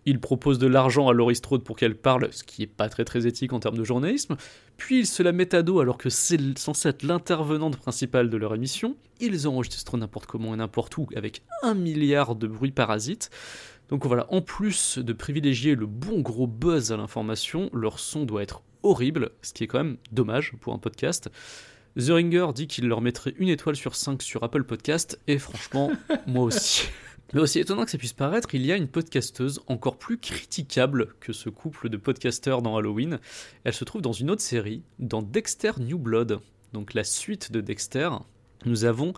[0.04, 3.06] Ils proposent de l'argent à Laurie Strode pour qu'elle parle, ce qui est pas très
[3.06, 4.36] très éthique en termes de journalisme.
[4.76, 8.36] Puis ils se la mettent à dos alors que c'est censé être l'intervenante principale de
[8.36, 8.96] leur émission.
[9.20, 13.30] Ils enregistrent n'importe comment et n'importe où avec un milliard de bruits parasites.
[13.88, 18.42] Donc voilà, en plus de privilégier le bon gros buzz à l'information, leur son doit
[18.42, 21.28] être horrible, ce qui est quand même dommage pour un podcast.
[21.98, 25.90] The Ringer dit qu'il leur mettrait une étoile sur 5 sur Apple Podcast, et franchement,
[26.26, 26.88] moi aussi.
[27.32, 31.14] Mais aussi étonnant que ça puisse paraître, il y a une podcasteuse encore plus critiquable
[31.20, 33.20] que ce couple de podcasteurs dans Halloween.
[33.62, 36.40] Elle se trouve dans une autre série, dans Dexter New Blood,
[36.72, 38.10] donc la suite de Dexter.
[38.64, 39.12] Nous avons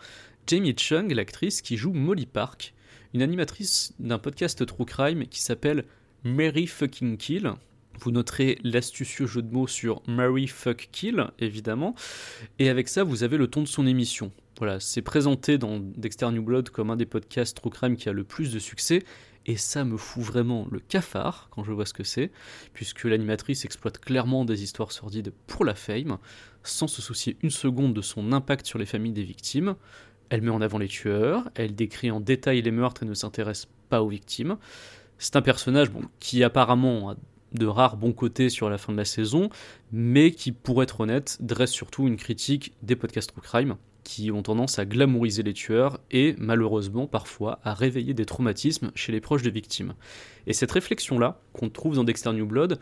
[0.46, 2.74] Jamie Chung, l'actrice qui joue Molly Park,
[3.14, 5.84] une animatrice d'un podcast True Crime qui s'appelle
[6.22, 7.54] Mary Fucking Kill.
[8.00, 11.94] Vous noterez l'astucieux jeu de mots sur Mary Fuck Kill, évidemment.
[12.58, 14.32] Et avec ça, vous avez le ton de son émission.
[14.78, 18.24] C'est présenté dans Dexter New Blood comme un des podcasts True Crime qui a le
[18.24, 19.02] plus de succès.
[19.44, 22.30] Et ça me fout vraiment le cafard quand je vois ce que c'est,
[22.72, 26.18] puisque l'animatrice exploite clairement des histoires sordides pour la fame,
[26.62, 29.74] sans se soucier une seconde de son impact sur les familles des victimes.
[30.28, 33.66] Elle met en avant les tueurs, elle décrit en détail les meurtres et ne s'intéresse
[33.88, 34.58] pas aux victimes.
[35.18, 37.16] C'est un personnage qui apparemment a
[37.52, 39.50] de rares bons côtés sur la fin de la saison,
[39.90, 44.42] mais qui, pour être honnête, dresse surtout une critique des podcasts true crime, qui ont
[44.42, 49.42] tendance à glamouriser les tueurs et, malheureusement, parfois, à réveiller des traumatismes chez les proches
[49.42, 49.94] de victimes.
[50.46, 52.78] Et cette réflexion-là, qu'on trouve dans Dexter New Blood,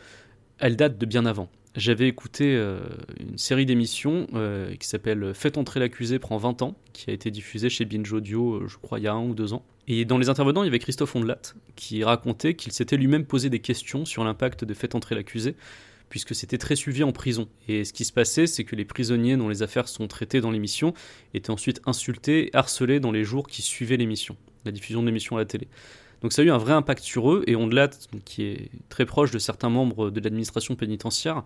[0.58, 1.48] elle date de bien avant.
[1.76, 2.80] J'avais écouté euh,
[3.20, 7.30] une série d'émissions euh, qui s'appelle Faites entrer l'accusé prend 20 ans, qui a été
[7.30, 9.64] diffusée chez Binge Audio, euh, je crois, il y a un ou deux ans.
[9.86, 11.40] Et dans les intervenants, il y avait Christophe Ondelat,
[11.76, 15.54] qui racontait qu'il s'était lui-même posé des questions sur l'impact de Faites entrer l'accusé,
[16.10, 17.48] puisque c'était très suivi en prison.
[17.68, 20.50] Et ce qui se passait, c'est que les prisonniers dont les affaires sont traitées dans
[20.50, 20.92] l'émission
[21.32, 24.36] étaient ensuite insultés harcelés dans les jours qui suivaient l'émission,
[24.66, 25.68] la diffusion de l'émission à la télé.
[26.20, 27.90] Donc ça a eu un vrai impact sur eux, et Ondelat,
[28.26, 31.44] qui est très proche de certains membres de l'administration pénitentiaire,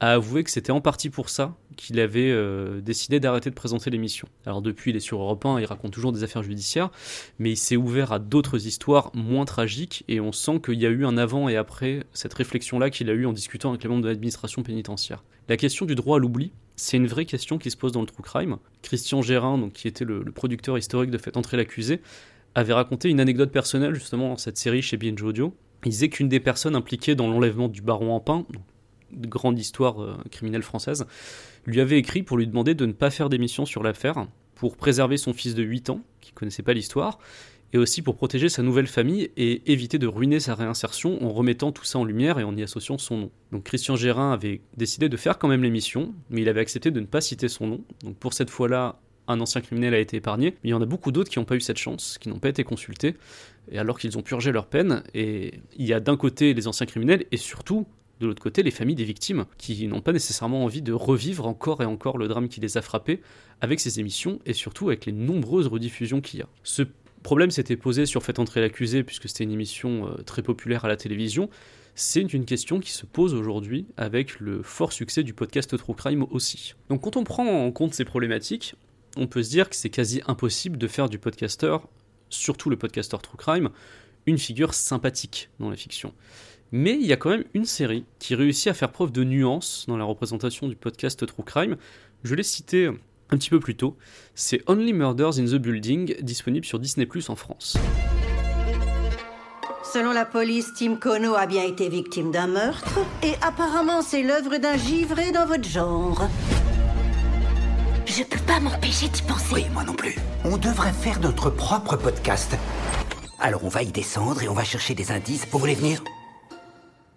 [0.00, 3.90] a avoué que c'était en partie pour ça qu'il avait euh, décidé d'arrêter de présenter
[3.90, 4.28] l'émission.
[4.46, 6.90] Alors depuis, il est sur Europe 1, il raconte toujours des affaires judiciaires,
[7.38, 10.90] mais il s'est ouvert à d'autres histoires moins tragiques, et on sent qu'il y a
[10.90, 14.02] eu un avant et après cette réflexion-là qu'il a eue en discutant avec les membres
[14.02, 15.24] de l'administration pénitentiaire.
[15.48, 18.06] La question du droit à l'oubli, c'est une vraie question qui se pose dans le
[18.06, 18.56] true crime.
[18.82, 22.00] Christian Gérin, donc, qui était le, producteur historique de Fait entrer l'accusé,
[22.54, 25.54] avait raconté une anecdote personnelle justement dans cette série chez Binge Audio.
[25.84, 28.58] Il disait qu'une des personnes impliquées dans l'enlèvement du baron Empin, de
[29.16, 31.06] grande histoire euh, criminelle française,
[31.66, 35.16] lui avait écrit pour lui demander de ne pas faire d'émission sur l'affaire, pour préserver
[35.16, 37.18] son fils de 8 ans, qui connaissait pas l'histoire,
[37.74, 41.72] et aussi pour protéger sa nouvelle famille et éviter de ruiner sa réinsertion en remettant
[41.72, 43.30] tout ça en lumière et en y associant son nom.
[43.50, 47.00] Donc Christian Gérin avait décidé de faire quand même l'émission, mais il avait accepté de
[47.00, 47.80] ne pas citer son nom.
[48.04, 50.86] Donc pour cette fois-là, un ancien criminel a été épargné, mais il y en a
[50.86, 53.16] beaucoup d'autres qui n'ont pas eu cette chance, qui n'ont pas été consultés,
[53.72, 55.02] et alors qu'ils ont purgé leur peine.
[55.14, 57.86] Et il y a d'un côté les anciens criminels et surtout
[58.20, 61.82] de l'autre côté les familles des victimes qui n'ont pas nécessairement envie de revivre encore
[61.82, 63.20] et encore le drame qui les a frappés
[63.60, 66.48] avec ces émissions et surtout avec les nombreuses rediffusions qu'il y a.
[66.62, 66.82] Ce
[67.22, 70.88] problème s'était posé sur Fait entrer l'accusé puisque c'était une émission euh, très populaire à
[70.88, 71.48] la télévision.
[71.96, 76.26] C'est une question qui se pose aujourd'hui avec le fort succès du podcast True Crime
[76.30, 76.74] aussi.
[76.88, 78.74] Donc quand on prend en compte ces problématiques,
[79.16, 81.88] on peut se dire que c'est quasi impossible de faire du podcasteur,
[82.30, 83.70] surtout le podcasteur True Crime,
[84.26, 86.12] une figure sympathique dans la fiction.
[86.72, 89.84] Mais il y a quand même une série qui réussit à faire preuve de nuance
[89.88, 91.76] dans la représentation du podcast True Crime.
[92.24, 93.96] Je l'ai cité un petit peu plus tôt.
[94.34, 97.76] C'est Only Murders in the Building, disponible sur Disney Plus en France.
[99.92, 104.56] Selon la police, Tim Kono a bien été victime d'un meurtre et apparemment c'est l'œuvre
[104.58, 106.28] d'un givré dans votre genre.
[108.06, 109.46] Je peux pas m'empêcher d'y penser.
[109.52, 110.16] Oui, moi non plus.
[110.44, 112.56] On devrait faire notre propre podcast.
[113.38, 115.46] Alors on va y descendre et on va chercher des indices.
[115.50, 116.02] Vous voulez venir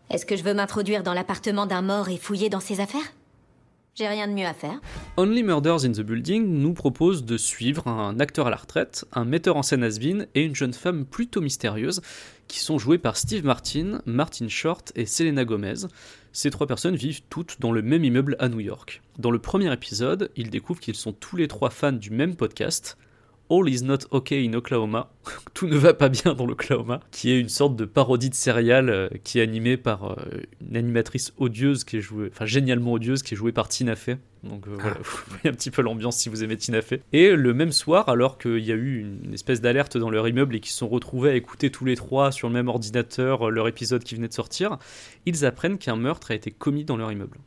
[0.10, 3.14] Est-ce que je veux m'introduire dans l'appartement d'un mort et fouiller dans ses affaires?
[3.94, 4.80] J'ai rien de mieux à faire.
[5.18, 9.26] Only Murders in the Building nous propose de suivre un acteur à la retraite, un
[9.26, 9.98] metteur en scène has
[10.34, 12.02] et une jeune femme plutôt mystérieuse
[12.48, 15.88] qui sont joués par Steve Martin, Martin Short et Selena Gomez.
[16.32, 19.02] Ces trois personnes vivent toutes dans le même immeuble à New York.
[19.18, 22.98] Dans le premier épisode, ils découvrent qu'ils sont tous les trois fans du même podcast,
[23.50, 25.10] All is not okay in Oklahoma,
[25.54, 28.90] tout ne va pas bien dans l'Oklahoma, qui est une sorte de parodie de serial
[28.90, 30.16] euh, qui est animée par euh,
[30.68, 34.18] une animatrice odieuse qui est jouée, enfin génialement odieuse qui est jouée par Tina Fey.
[34.44, 37.02] Donc euh, voilà, vous voyez un petit peu l'ambiance si vous aimez Tina Fey.
[37.14, 40.56] Et le même soir, alors qu'il y a eu une espèce d'alerte dans leur immeuble
[40.56, 43.68] et qu'ils se sont retrouvés à écouter tous les trois sur le même ordinateur leur
[43.68, 44.78] épisode qui venait de sortir,
[45.26, 47.38] ils apprennent qu'un meurtre a été commis dans leur immeuble.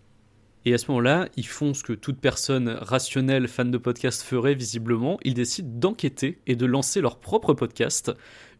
[0.66, 4.54] Et à ce moment-là, ils font ce que toute personne rationnelle, fan de podcast ferait
[4.54, 8.12] visiblement, ils décident d'enquêter et de lancer leur propre podcast,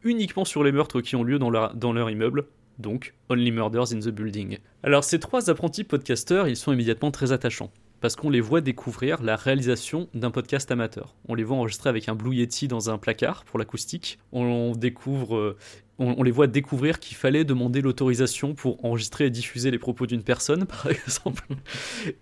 [0.03, 2.47] uniquement sur les meurtres qui ont lieu dans leur, immeuble,
[2.79, 4.59] donc Only Murders in the Building.
[4.83, 7.71] Alors ces trois apprentis podcasteurs, ils sont immédiatement très attachants
[8.01, 11.15] parce qu'on les voit découvrir la réalisation d'un podcast amateur.
[11.29, 14.19] On les voit enregistrer avec un Blue Yeti dans un placard pour l'acoustique.
[14.33, 15.59] On découvre, euh,
[16.01, 20.23] on, les voit découvrir qu'il fallait demander l'autorisation pour enregistrer et diffuser les propos d'une
[20.23, 21.45] personne, par exemple.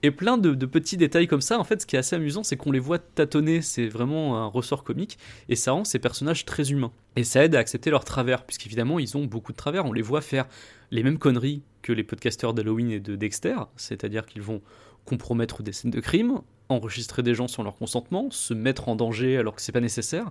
[0.03, 1.59] Et plein de, de petits détails comme ça.
[1.61, 3.63] En fait, ce qui est assez amusant, c'est qu'on les voit tâtonner.
[3.63, 5.17] C'est vraiment un ressort comique
[5.49, 6.93] et ça rend ces personnages très humains.
[7.15, 9.87] Et ça aide à accepter leurs travers, puisqu'évidemment, ils ont beaucoup de travers.
[9.87, 10.47] On les voit faire
[10.91, 14.61] les mêmes conneries que les podcasteurs d'Halloween et de Dexter, c'est-à-dire qu'ils vont
[15.05, 19.39] compromettre des scènes de crime, enregistrer des gens sans leur consentement, se mettre en danger
[19.39, 20.31] alors que c'est pas nécessaire,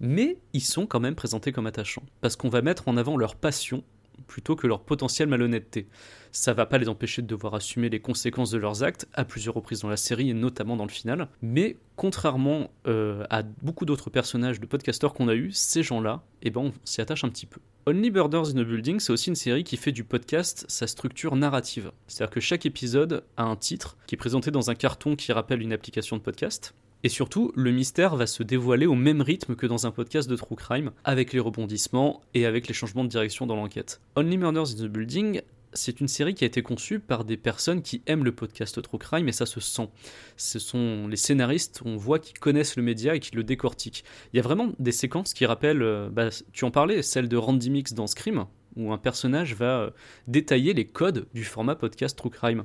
[0.00, 3.36] mais ils sont quand même présentés comme attachants, parce qu'on va mettre en avant leur
[3.36, 3.84] passion
[4.26, 5.88] plutôt que leur potentielle malhonnêteté.
[6.32, 9.54] Ça va pas les empêcher de devoir assumer les conséquences de leurs actes à plusieurs
[9.54, 14.10] reprises dans la série et notamment dans le final, mais contrairement euh, à beaucoup d'autres
[14.10, 17.46] personnages de podcasteurs qu'on a eu, ces gens-là, eh ben on s'y attache un petit
[17.46, 17.60] peu.
[17.86, 21.36] Only Murders in a Building, c'est aussi une série qui fait du podcast sa structure
[21.36, 21.92] narrative.
[22.06, 25.60] C'est-à-dire que chaque épisode a un titre qui est présenté dans un carton qui rappelle
[25.60, 26.74] une application de podcast.
[27.04, 30.36] Et surtout, le mystère va se dévoiler au même rythme que dans un podcast de
[30.36, 34.00] true crime, avec les rebondissements et avec les changements de direction dans l'enquête.
[34.16, 35.42] Only Murders in the Building
[35.74, 38.98] c'est une série qui a été conçue par des personnes qui aiment le podcast True
[38.98, 39.88] Crime et ça se sent.
[40.36, 44.04] Ce sont les scénaristes, on voit qu'ils connaissent le média et qui le décortiquent.
[44.32, 47.36] Il y a vraiment des séquences qui rappellent, euh, bah, tu en parlais, celle de
[47.36, 48.46] Randy Mix dans Scream,
[48.76, 49.90] où un personnage va euh,
[50.26, 52.64] détailler les codes du format podcast True Crime.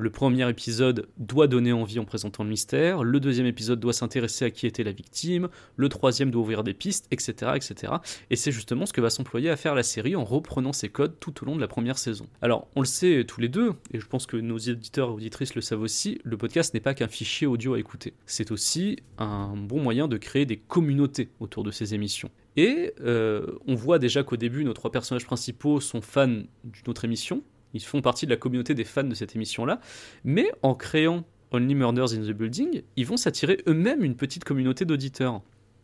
[0.00, 4.44] Le premier épisode doit donner envie en présentant le mystère, le deuxième épisode doit s'intéresser
[4.44, 7.52] à qui était la victime, le troisième doit ouvrir des pistes, etc.
[7.56, 7.94] etc.
[8.30, 11.18] Et c'est justement ce que va s'employer à faire la série en reprenant ces codes
[11.18, 12.28] tout au long de la première saison.
[12.42, 15.56] Alors, on le sait tous les deux, et je pense que nos éditeurs et auditrices
[15.56, 18.14] le savent aussi, le podcast n'est pas qu'un fichier audio à écouter.
[18.26, 22.30] C'est aussi un bon moyen de créer des communautés autour de ces émissions.
[22.58, 26.26] Et euh, on voit déjà qu'au début, nos trois personnages principaux sont fans
[26.64, 29.80] d'une autre émission, Ils font partie de la communauté des fans de cette émission-là.
[30.24, 34.84] Mais en créant Only Murders in the Building, ils vont s'attirer eux-mêmes une petite communauté
[34.84, 35.40] d'auditeurs.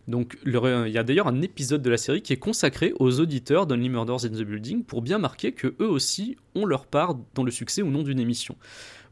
[0.09, 3.69] Donc il y a d'ailleurs un épisode de la série qui est consacré aux auditeurs
[3.69, 7.45] d'Only Murders in the Building pour bien marquer que eux aussi ont leur part dans
[7.45, 8.57] le succès ou non d'une émission.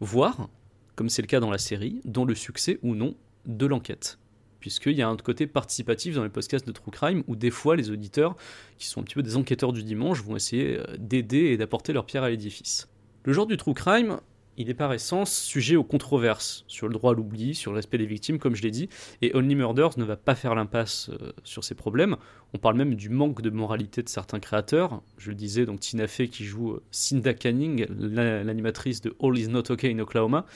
[0.01, 0.49] Voire,
[0.97, 3.15] comme c'est le cas dans la série, dans le succès ou non
[3.47, 4.19] de l'enquête.
[4.63, 7.75] Puisqu'il y a un côté participatif dans les podcasts de True Crime où des fois
[7.75, 8.37] les auditeurs,
[8.79, 11.93] qui sont un petit peu des enquêteurs du dimanche, vont essayer euh, d'aider et d'apporter
[11.93, 12.89] leur pierre à l'édifice.
[13.25, 14.21] Le genre du True Crime,
[14.57, 17.99] il est par essence sujet aux controverses sur le droit à l'oubli, sur le respect
[17.99, 18.89] des victimes, comme je l'ai dit,
[19.21, 22.17] et Only Murders ne va pas faire l'impasse euh, sur ces problèmes.
[22.55, 25.03] On parle même du manque de moralité de certains créateurs.
[25.19, 29.49] Je le disais, donc Tina Fey qui joue euh, Cinda Canning, l'animatrice de All Is
[29.49, 30.47] Not Okay in Oklahoma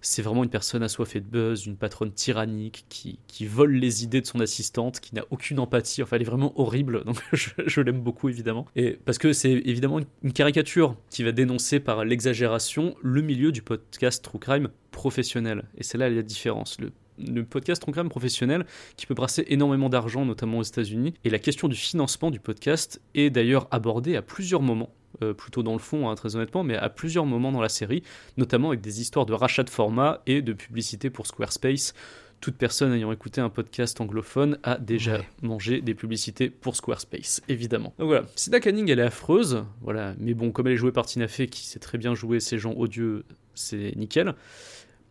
[0.00, 4.26] c'est vraiment une personne assoiffée de buzz, une patronne tyrannique qui, vole les idées de
[4.26, 6.02] son assistante, qui n'a aucune empathie.
[6.02, 8.66] Enfin, elle est vraiment horrible, donc je, l'aime beaucoup évidemment.
[8.76, 13.62] Et parce que c'est évidemment une caricature qui va dénoncer par l'exagération le milieu du
[13.62, 15.64] podcast True Crime professionnel.
[15.76, 16.80] Et c'est là la différence.
[16.80, 18.64] Le le podcast True Crime professionnel
[18.96, 21.14] qui peut brasser énormément d'argent, notamment aux États-Unis.
[21.24, 24.90] Et la question du financement du podcast est d'ailleurs abordée à plusieurs moments
[25.22, 28.02] euh, plutôt dans le fond, hein, très honnêtement, mais à plusieurs moments dans la série,
[28.36, 31.94] notamment avec des histoires de rachat de format et de publicité pour Squarespace.
[32.40, 37.94] Toute personne ayant écouté un podcast anglophone a déjà mangé des publicités pour Squarespace, évidemment.
[37.98, 41.06] Donc voilà, Sida Canning, elle est affreuse, voilà, mais bon, comme elle est jouée par
[41.06, 44.34] Tina Fey, qui sait très bien jouer ces gens odieux, c'est nickel.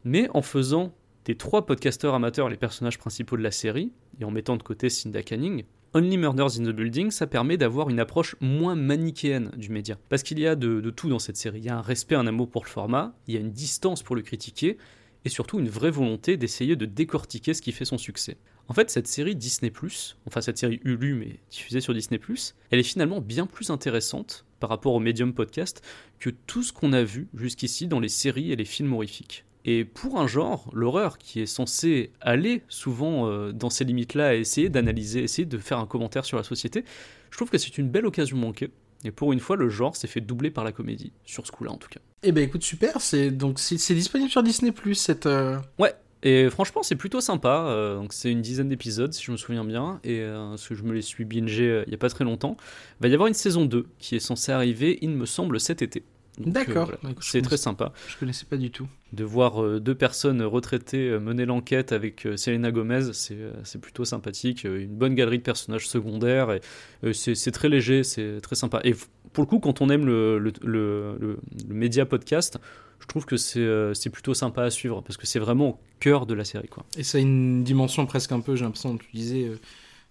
[0.06, 0.94] Mais en faisant
[1.26, 3.92] des trois podcasteurs amateurs les personnages principaux de la série,
[4.22, 7.90] et en mettant de côté Cinda Canning, Only Murders in the Building, ça permet d'avoir
[7.90, 9.98] une approche moins manichéenne du média.
[10.10, 11.60] Parce qu'il y a de, tout dans cette série.
[11.60, 14.04] Il y a un respect, un amour pour le format, il y a une distance
[14.04, 14.78] pour le critiquer,
[15.26, 18.38] et surtout une vraie volonté d'essayer de décortiquer ce qui fait son succès.
[18.70, 19.72] En fait, cette série Disney⁇
[20.26, 22.20] enfin cette série Hulu mais diffusée sur Disney⁇
[22.70, 25.82] elle est finalement bien plus intéressante par rapport au médium podcast
[26.20, 29.46] que tout ce qu'on a vu jusqu'ici dans les séries et les films horrifiques.
[29.70, 34.40] Et pour un genre, l'horreur, qui est censé aller souvent euh, dans ces limites-là, et
[34.40, 36.86] essayer d'analyser, essayer de faire un commentaire sur la société,
[37.32, 38.72] je trouve que c'est une belle occasion manquée.
[39.04, 41.72] Et pour une fois, le genre s'est fait doubler par la comédie, sur ce coup-là
[41.72, 42.00] en tout cas.
[42.24, 45.26] Eh ben écoute, super, c'est donc c'est disponible sur Disney Plus cette.
[45.26, 45.94] Euh, ouais,
[46.24, 47.66] et franchement, c'est plutôt sympa.
[47.68, 50.94] Euh, donc c'est une dizaine d'épisodes, si je me souviens bien, et que je me
[50.94, 52.56] les suis bingé il y a pas très longtemps.
[53.02, 55.82] Il va y avoir une saison 2 qui est censée arriver, il me semble, cet
[55.82, 56.06] été.
[56.40, 56.92] D'accord.
[57.04, 57.94] Euh, c'est très sympa.
[58.08, 58.88] Je connaissais pas du tout.
[59.14, 64.64] De voir euh, deux personnes retraitées euh, mener l'enquête avec Selena Gomez, c'est plutôt sympathique.
[64.64, 68.82] Une bonne galerie de personnages secondaires et c'est très léger, c'est très sympa.
[68.84, 68.96] Et
[69.34, 72.60] pour le coup, quand on aime le, le, le, média podcast,
[73.00, 76.34] je trouve que c'est plutôt sympa à suivre parce que c'est vraiment au cœur de
[76.34, 76.68] la série.
[76.68, 76.86] Quoi.
[76.98, 79.52] Et ça a une dimension presque un peu, j'ai l'impression, tu disais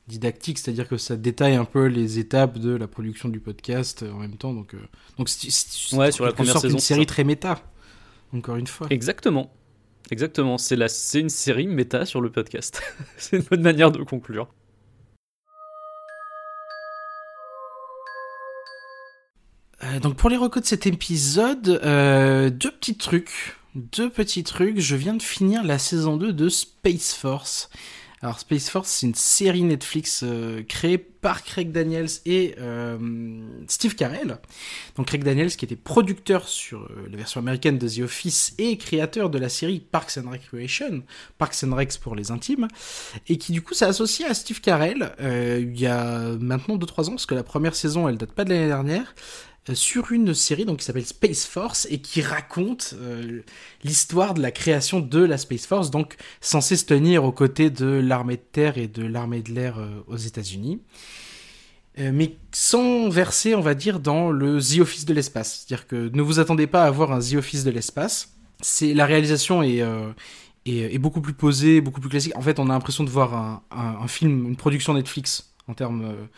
[0.08, 4.12] didactique, c'est-à-dire que ça détaille un peu les étapes de la production du podcast euh,
[4.12, 4.52] en même temps.
[4.52, 4.78] Donc, euh,
[5.18, 7.60] donc c'est ouais, sur la première saison, une série très méta.
[8.32, 8.86] Encore une fois.
[8.90, 9.52] Exactement.
[10.10, 10.58] Exactement.
[10.58, 12.82] C'est la, c'est une série méta sur le podcast.
[13.16, 14.48] c'est une bonne manière de conclure.
[19.82, 23.56] Euh, donc pour les recos de cet épisode, deux petits trucs.
[23.74, 24.80] Deux petits trucs.
[24.80, 27.68] Je viens de finir la saison 2 de Space Force.
[28.22, 32.96] Alors Space Force, c'est une série Netflix euh, créée par Craig Daniels et euh,
[33.68, 34.38] Steve Carell.
[34.96, 38.78] Donc Craig Daniels qui était producteur sur euh, la version américaine de The Office et
[38.78, 41.02] créateur de la série Parks and Recreation,
[41.36, 42.68] Parks and Recs pour les intimes,
[43.28, 47.10] et qui du coup s'est associé à Steve Carell il y a maintenant 2-3 ans,
[47.10, 49.14] parce que la première saison elle date pas de l'année dernière,
[49.74, 53.42] sur une série donc, qui s'appelle Space Force et qui raconte euh,
[53.82, 57.86] l'histoire de la création de la Space Force, donc censée se tenir aux côtés de
[57.86, 60.80] l'armée de terre et de l'armée de l'air euh, aux États-Unis.
[61.98, 65.64] mais sans verser, on va dire, dans le The Office de l'espace.
[65.66, 68.34] C'est-à-dire que ne vous attendez pas à avoir un The Office de l'espace.
[68.60, 69.82] C'est la réalisation est,
[70.66, 72.36] est, beaucoup plus posée, beaucoup plus classique.
[72.36, 76.28] En fait, on a l'impression de voir un film, une production Netflix en termes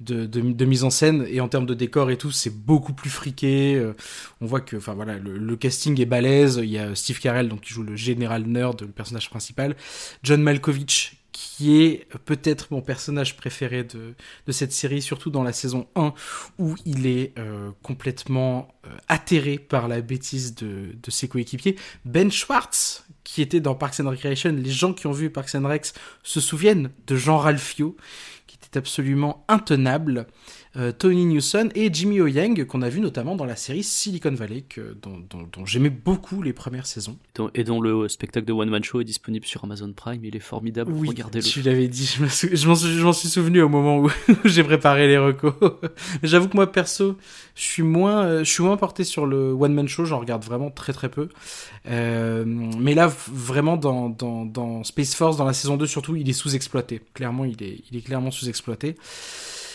[0.00, 3.74] de, mise en scène et en termes de décor et tout, c'est beaucoup plus friqué.
[3.76, 3.94] Euh,
[4.40, 6.60] on voit que, enfin voilà, le, casting est balèze.
[6.62, 9.76] Il y a Steve Carell donc qui joue le général nerd, le personnage principal,
[10.22, 14.14] John Malkovich qui est peut-être mon personnage préféré de,
[14.52, 16.12] cette série, surtout dans la saison 1,
[16.58, 21.76] où il est euh, complètement euh, atterré par la bêtise de, de ses coéquipiers.
[22.04, 25.66] Ben Schwartz, qui était dans Parks and Recreation, les gens qui ont vu Parks and
[25.66, 25.86] Rec
[26.22, 27.96] se souviennent de Jean Ralphio,
[28.76, 30.26] absolument intenable.
[30.76, 34.32] Euh, Tony Newson et Jimmy O Yang, qu'on a vu notamment dans la série Silicon
[34.32, 37.18] Valley, que, dont, dont- dont j'aimais beaucoup les premières saisons.
[37.34, 40.34] Dont- Et dont le spectacle de One Man Show est disponible sur Amazon Prime, il
[40.34, 41.44] est formidable, Oui, regardez-le.
[41.44, 45.18] tu l'avais dit, je m'en suis, suis souvenu au moment où, où j'ai préparé les
[45.18, 45.52] recos.
[46.22, 47.18] J'avoue que moi, perso,
[47.54, 50.42] je suis moins, euh, je suis moins porté sur le One Man Show, j'en regarde
[50.42, 51.28] vraiment très très peu.
[51.86, 56.28] Euh, mais là, vraiment, dans, dans, dans Space Force, dans la saison 2 surtout, il
[56.28, 57.00] est sous-exploité.
[57.14, 58.96] Clairement, il est, il est clairement sous-exploité.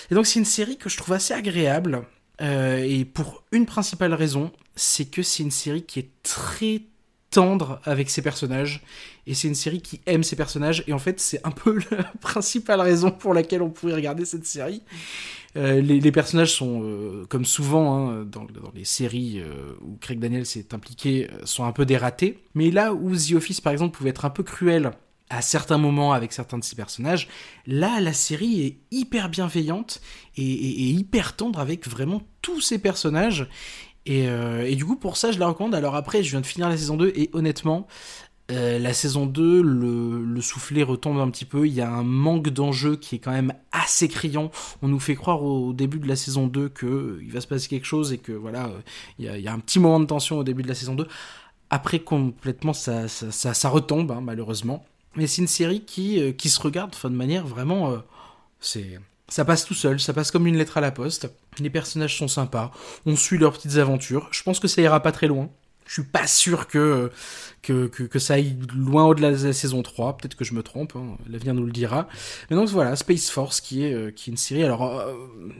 [0.09, 2.03] Et donc, c'est une série que je trouve assez agréable.
[2.41, 6.81] euh, et pour une principale raison, c'est que c'est une série qui est très
[7.29, 8.81] tendre avec ses personnages
[9.25, 12.03] et c'est une série qui aime ses personnages et en fait c'est un peu la
[12.21, 14.81] principale raison pour laquelle on pourrait regarder cette série
[15.55, 18.45] Euh, les, personnages sont euh, comme souvent hein, dans,
[18.75, 19.41] les séries
[19.81, 23.73] où Craig Daniels est impliqué sont un peu dératés mais là où The Office par
[23.73, 24.91] exemple pouvait être un peu cruel
[25.29, 27.27] à certains moments avec certains de ses personnages
[27.65, 30.01] là la série est hyper bienveillante
[30.37, 33.49] et, hyper tendre avec vraiment tous ses personnages
[34.07, 35.75] et, euh, et du coup, pour ça, je la recommande.
[35.75, 37.87] Alors après, je viens de finir la saison 2 et honnêtement,
[38.49, 41.67] euh, la saison 2, le, le soufflet retombe un petit peu.
[41.67, 44.49] Il y a un manque d'enjeu qui est quand même assez criant.
[44.81, 47.67] On nous fait croire au début de la saison 2 que euh, va se passer
[47.67, 48.71] quelque chose et que voilà,
[49.19, 51.05] il y, a, un petit moment de tension au début de la saison 2.
[51.69, 54.85] Après, complètement, ça retombe, hein, malheureusement.
[55.17, 57.91] Mais c'est une série qui, euh, qui se regarde de manière vraiment...
[57.91, 57.97] euh.
[59.29, 61.29] Ça passe tout seul, ça passe comme une lettre à la poste.
[61.59, 62.71] Les personnages sont sympas,
[63.05, 64.29] on suit leurs petites aventures.
[64.31, 65.49] Je pense que ça ira pas très loin.
[65.87, 67.11] Je suis pas sûr que,
[67.61, 70.17] que, que, ça aille loin au-delà de la saison 3.
[70.17, 72.07] Peut-être que je me trompe, hein, l'avenir nous le dira.
[72.49, 74.63] Mais donc voilà, Space Force qui est, euh, qui est une série.
[74.63, 75.13] Alors, euh,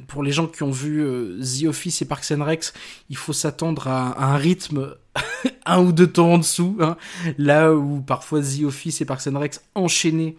[0.08, 2.74] pour les gens qui ont vu euh, The Office et Parks and Recs,
[3.10, 4.96] il faut s'attendre à, un rythme
[5.66, 6.78] un ou deux temps en dessous.
[6.80, 6.98] hein.
[7.38, 10.36] Là où parfois The Office et Parks and Recs enchaînaient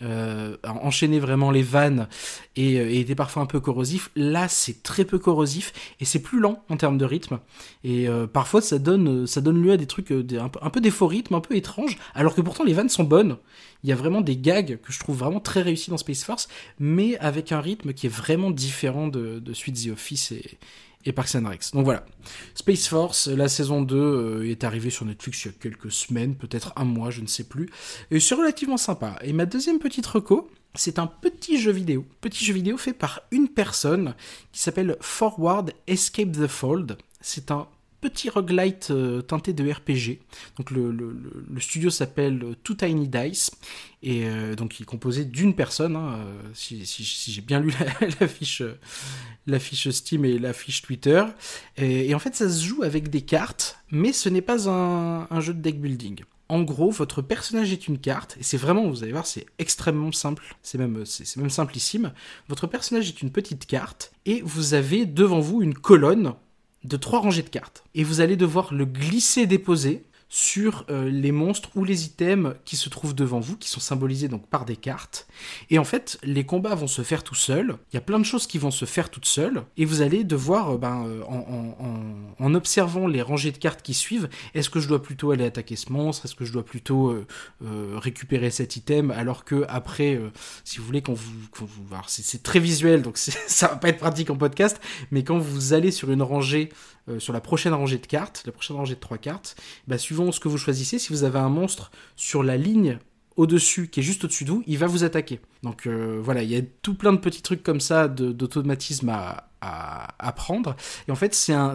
[0.00, 2.08] euh, enchaîner vraiment les vannes
[2.56, 4.10] et, euh, et était parfois un peu corrosif.
[4.16, 7.38] Là, c'est très peu corrosif et c'est plus lent en termes de rythme.
[7.84, 10.90] Et euh, parfois, ça donne, ça donne lieu à des trucs euh, un, peu, des
[10.90, 13.36] faux rythmes, un peu étranges, alors que pourtant les vannes sont bonnes.
[13.84, 16.48] Il y a vraiment des gags que je trouve vraiment très réussis dans Space Force,
[16.78, 20.58] mais avec un rythme qui est vraiment différent de, de Suite The Office et,
[21.04, 21.72] et Parks and Recs.
[21.72, 22.04] Donc voilà.
[22.54, 26.34] Space Force, la saison 2 euh, est arrivée sur Netflix il y a quelques semaines,
[26.34, 27.68] peut-être un mois, je ne sais plus.
[28.10, 29.18] Et c'est relativement sympa.
[29.22, 32.04] Et ma deuxième petite reco, c'est un petit jeu vidéo.
[32.20, 34.14] Petit jeu vidéo fait par une personne
[34.52, 36.96] qui s'appelle Forward Escape the Fold.
[37.20, 37.68] C'est un
[38.02, 40.18] petit roguelite euh, teinté de RPG.
[40.58, 40.92] Donc le,
[41.60, 43.50] studio s'appelle euh, Two Tiny Dice
[44.02, 45.96] et euh, donc il est composé d'une personne.
[45.96, 46.18] hein,
[46.52, 48.78] si j'ai bien lu la, la fiche, euh,
[49.46, 51.24] la fiche Steam et la fiche Twitter.
[51.76, 55.40] Et, en fait, ça se joue avec des cartes, mais ce n'est pas un, un
[55.40, 56.22] jeu de deck building.
[56.48, 60.12] En gros, votre personnage est une carte, et c'est vraiment, vous allez voir, c'est extrêmement
[60.12, 62.12] simple, c'est même, c'est même simplissime.
[62.48, 66.34] Votre personnage est une petite carte, et vous avez devant vous une colonne
[66.84, 67.84] de trois rangées de cartes.
[67.94, 70.04] Et vous allez devoir le glisser-déposer
[70.34, 74.28] sur euh, les monstres ou les items qui se trouvent devant vous, qui sont symbolisés
[74.28, 75.28] donc par des cartes.
[75.68, 77.76] Et en fait, les combats vont se faire tout seuls.
[77.92, 79.62] Il y a plein de choses qui vont se faire toutes seules.
[79.76, 81.22] Et vous allez devoir, euh, ben, euh,
[82.38, 85.76] en, observant les rangées de cartes qui suivent, est-ce que je dois plutôt aller attaquer
[85.76, 86.24] ce monstre?
[86.24, 87.14] Est-ce que je dois plutôt
[87.60, 89.10] récupérer cet item?
[89.10, 90.18] Alors que après,
[90.64, 93.98] si vous voulez, quand vous, quand vous c'est très visuel, donc ça va pas être
[93.98, 94.80] pratique en podcast,
[95.10, 96.70] mais quand vous allez sur une rangée,
[97.08, 99.56] euh, sur la prochaine rangée de cartes, la prochaine rangée de trois cartes,
[99.88, 102.98] bah, suivant ce que vous choisissez, si vous avez un monstre sur la ligne
[103.36, 105.40] au-dessus, qui est juste au-dessus de vous, il va vous attaquer.
[105.62, 109.48] Donc euh, voilà, il y a tout plein de petits trucs comme ça d'automatisme à,
[109.60, 110.76] à apprendre.
[111.08, 111.74] Et en fait, c'est un,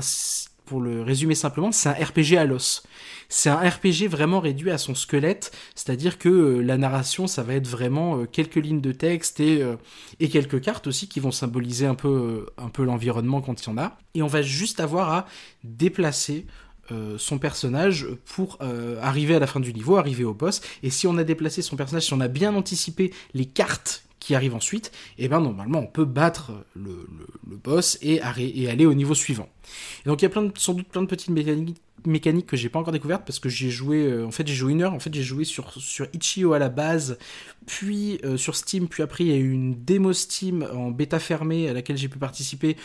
[0.67, 2.83] pour le résumer simplement, c'est un RPG à l'os.
[3.29, 7.55] C'est un RPG vraiment réduit à son squelette, c'est-à-dire que euh, la narration, ça va
[7.55, 9.75] être vraiment euh, quelques lignes de texte et, euh,
[10.19, 12.45] et quelques cartes aussi qui vont symboliser un peu,
[12.77, 13.97] l'environnement quand il y en a.
[14.13, 15.25] Et on va juste avoir à
[15.63, 16.45] déplacer
[17.17, 18.59] son personnage pour
[19.01, 20.61] arriver à la fin du niveau, arriver au boss.
[20.83, 24.35] Et si on a déplacé son personnage, si on a bien anticipé les cartes qui
[24.35, 27.07] arrivent ensuite, et ben normalement on peut battre le,
[27.63, 29.49] boss et, aller au niveau suivant.
[30.05, 32.93] Donc il y a sans doute plein de petites mécaniques mécaniques que j'ai pas encore
[32.93, 35.23] découvertes parce que j'ai joué euh, en fait j'ai joué une heure en fait j'ai
[35.23, 37.17] joué sur sur Itch.io à la base
[37.65, 41.19] puis euh, sur Steam puis après il y a eu une démo Steam en bêta
[41.19, 42.77] fermée à laquelle j'ai pu participer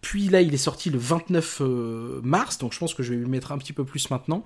[0.00, 3.18] puis là, il est sorti le 29 euh, mars, donc je pense que je vais
[3.18, 4.44] lui mettre un petit peu plus maintenant.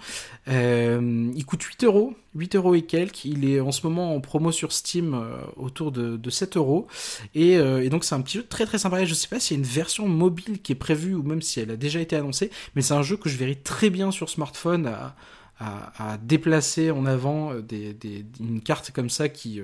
[0.48, 3.24] Euh, il coûte 8 euros, 8 euros et quelques.
[3.24, 6.86] Il est en ce moment en promo sur Steam euh, autour de, de 7 euros.
[7.34, 7.58] Et,
[7.90, 9.04] donc c'est un petit jeu très très sympa.
[9.04, 11.60] Je sais pas s'il y a une version mobile qui est prévue ou même si
[11.60, 14.30] elle a déjà été annoncée, mais c'est un jeu que je verrai très bien sur
[14.30, 14.86] smartphone
[15.58, 17.94] à, déplacer en avant des,
[18.40, 19.60] une carte comme ça qui...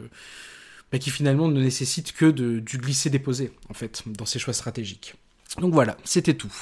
[0.93, 5.15] bah, qui finalement ne nécessite que de, du glisser-déposer, en fait, dans ses choix stratégiques.
[5.61, 6.53] Donc voilà, c'était tout.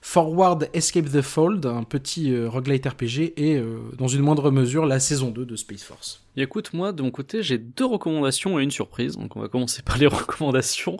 [0.00, 4.86] Forward Escape the Fold, un petit euh, roguelite RPG, et euh, dans une moindre mesure
[4.86, 6.22] la saison 2 de Space Force.
[6.36, 9.16] Et écoute, moi, de mon côté, j'ai deux recommandations et une surprise.
[9.16, 10.96] Donc on va commencer par les recommandations.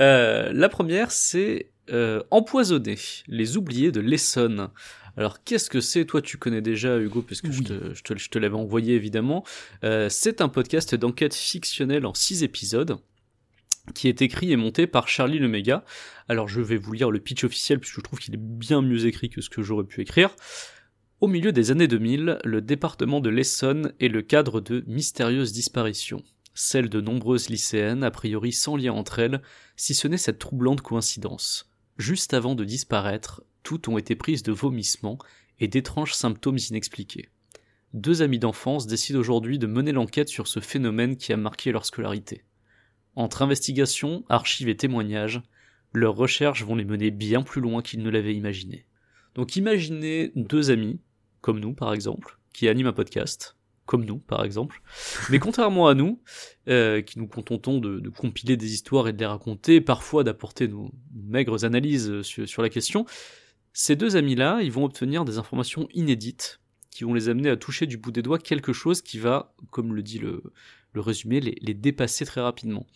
[0.00, 4.68] Euh, la première, c'est euh, Empoisonner, les oubliés de l'Essonne.
[5.16, 6.04] Alors qu'est-ce que c'est?
[6.04, 9.44] Toi tu connais déjà Hugo puisque je te, je te, je te l'avais envoyé évidemment.
[10.10, 12.98] C'est un podcast d'enquête fictionnelle en six épisodes
[13.94, 15.84] qui est écrit et monté par Charlie Lemega.
[16.28, 19.06] Alors je vais vous lire le pitch officiel puisque je trouve qu'il est bien mieux
[19.06, 20.34] écrit que ce que j'aurais pu écrire.
[21.20, 26.22] Au milieu des années 2000, le département de l'Essonne est le cadre de mystérieuses disparitions,
[26.52, 29.40] celles de nombreuses lycéennes a priori sans lien entre elles,
[29.76, 31.70] si ce n'est cette troublante coïncidence.
[31.96, 35.18] Juste avant de disparaître, toutes ont été prises de vomissements
[35.58, 37.30] et d'étranges symptômes inexpliqués.
[37.94, 41.86] Deux amis d'enfance décident aujourd'hui de mener l'enquête sur ce phénomène qui a marqué leur
[41.86, 42.44] scolarité.
[43.16, 45.40] Entre investigation, archives et témoignages,
[45.92, 48.86] leurs recherches vont les mener bien plus loin qu'ils ne l'avaient imaginé.
[49.34, 51.00] Donc imaginez deux amis,
[51.40, 53.56] comme nous par exemple, qui animent un podcast,
[53.86, 54.82] comme nous par exemple,
[55.30, 56.20] mais contrairement à nous,
[56.68, 60.90] euh, qui nous contentons de, compiler des histoires et de les raconter, parfois d'apporter nos
[61.14, 63.06] maigres analyses sur la question,
[63.72, 66.60] ces deux amis-là, ils vont obtenir des informations inédites
[66.90, 69.94] qui vont les amener à toucher du bout des doigts quelque chose qui va, comme
[69.94, 70.42] le dit le,
[70.96, 72.86] le résumé, les, les dépasser très rapidement.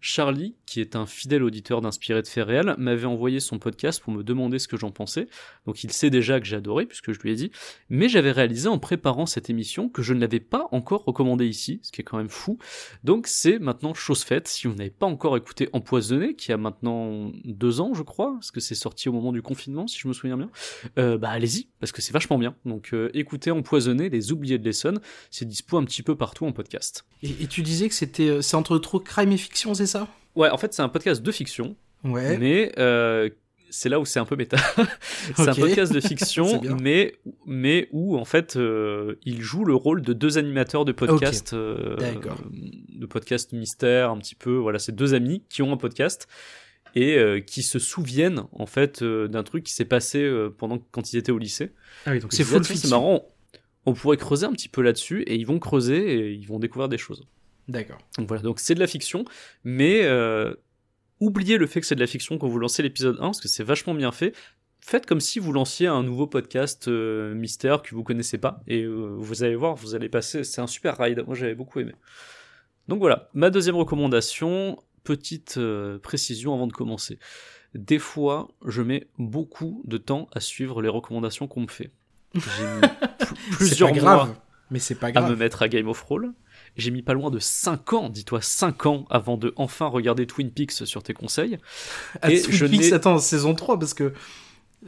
[0.00, 4.12] Charlie, qui est un fidèle auditeur d'Inspiré de faits réels, m'avait envoyé son podcast pour
[4.12, 5.28] me demander ce que j'en pensais.
[5.66, 7.50] Donc il sait déjà que j'adorais, puisque je lui ai dit.
[7.88, 11.80] Mais j'avais réalisé en préparant cette émission que je ne l'avais pas encore recommandé ici,
[11.82, 12.58] ce qui est quand même fou.
[13.04, 14.48] Donc c'est maintenant chose faite.
[14.48, 18.50] Si vous n'avez pas encore écouté Empoisonné, qui a maintenant deux ans, je crois, parce
[18.50, 20.50] que c'est sorti au moment du confinement, si je me souviens bien,
[20.98, 22.54] euh, bah allez-y, parce que c'est vachement bien.
[22.64, 26.52] Donc euh, écoutez Empoisonné, les oubliés de l'Essonne, c'est dispo un petit peu partout en
[26.52, 27.04] podcast.
[27.22, 30.08] Et, tu disais que c'était euh, entre trop crime et fiction, c'est ça?
[30.34, 31.76] Ouais, en fait, c'est un podcast de fiction.
[32.04, 32.38] Ouais.
[32.38, 33.30] Mais euh,
[33.70, 34.58] c'est là où c'est un peu méta.
[35.36, 37.14] c'est un podcast de fiction, mais
[37.46, 41.96] mais où en fait euh, il joue le rôle de deux animateurs de podcast, euh,
[41.96, 42.38] D'accord.
[42.50, 44.56] de podcast mystère, un petit peu.
[44.56, 46.28] Voilà, c'est deux amis qui ont un podcast
[46.96, 50.78] et euh, qui se souviennent en fait euh, d'un truc qui s'est passé euh, pendant
[50.90, 51.72] quand ils étaient au lycée.
[52.06, 52.88] Ah oui, donc c'est full fiction.
[52.88, 53.28] C'est marrant.
[53.84, 56.88] On pourrait creuser un petit peu là-dessus et ils vont creuser et ils vont découvrir
[56.88, 57.26] des choses.
[57.68, 57.98] D'accord.
[58.18, 59.24] Donc voilà, donc c'est de la fiction,
[59.64, 60.54] mais euh,
[61.20, 63.48] oubliez le fait que c'est de la fiction quand vous lancez l'épisode 1, parce que
[63.48, 64.34] c'est vachement bien fait.
[64.80, 68.82] Faites comme si vous lanciez un nouveau podcast euh, mystère que vous connaissez pas, et
[68.82, 71.92] euh, vous allez voir, vous allez passer, c'est un super ride, moi j'avais beaucoup aimé.
[72.86, 75.58] Donc voilà, ma deuxième recommandation, petite
[76.02, 77.18] précision avant de commencer.
[77.74, 81.90] Des fois, je mets beaucoup de temps à suivre les recommandations qu'on me fait.
[82.34, 82.80] J'ai mis
[83.18, 85.30] pl- plusieurs pas grave, mois mais c'est pas à grave.
[85.30, 86.32] me mettre à Game of Thrones.
[86.76, 90.50] J'ai mis pas loin de 5 ans, dis-toi 5 ans, avant de enfin regarder Twin
[90.50, 91.58] Peaks sur tes conseils.
[92.22, 94.12] Ah, Et Twin je Peaks, attends, saison 3, parce que.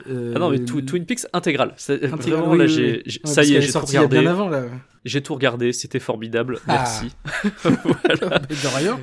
[0.07, 1.72] euh, Ah non, mais Twi- Twin Peaks intégral.
[1.78, 3.20] C'est- Intégral, Vraiment, oui, là, oui, j'ai, oui.
[3.24, 4.20] Ouais, ça parce y est, j'ai tout regardé.
[4.20, 4.64] bien avant, là.
[5.05, 6.59] J'ai tout regardé, c'était formidable.
[6.68, 6.72] Ah.
[6.74, 7.14] Merci.
[7.64, 8.39] Voilà.
[8.41, 9.01] De rien.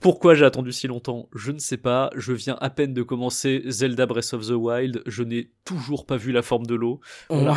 [0.00, 1.28] Pourquoi j'ai attendu si longtemps?
[1.34, 2.10] Je ne sais pas.
[2.14, 5.02] Je viens à peine de commencer Zelda Breath of the Wild.
[5.06, 7.00] Je n'ai toujours pas vu la forme de l'eau.
[7.30, 7.54] On- en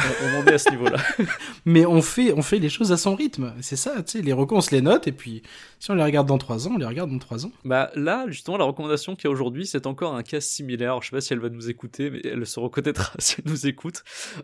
[0.48, 0.98] est à ce niveau-là.
[1.66, 3.54] Mais on fait, on fait les choses à son rythme.
[3.62, 5.44] C'est ça, tu sais, les recos, on se les note, et puis
[5.80, 7.52] si on les regarde dans 3 ans, on les regarde dans 3 ans.
[7.66, 10.92] Bah là, justement, la recommandation qu'il y a aujourd'hui, c'est encore un cas similaire.
[10.92, 13.52] Alors, je sais pas si elle va nous écouter, mais elle se reconnaîtra si elle
[13.52, 14.04] nous écoute.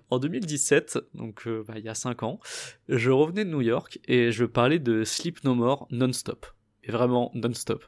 [0.10, 2.40] En 2017, donc euh, bah, il y a 5 ans,
[2.90, 6.46] je revenais de New York et je parlais de Sleep No More non-stop.
[6.88, 7.84] Et vraiment non-stop.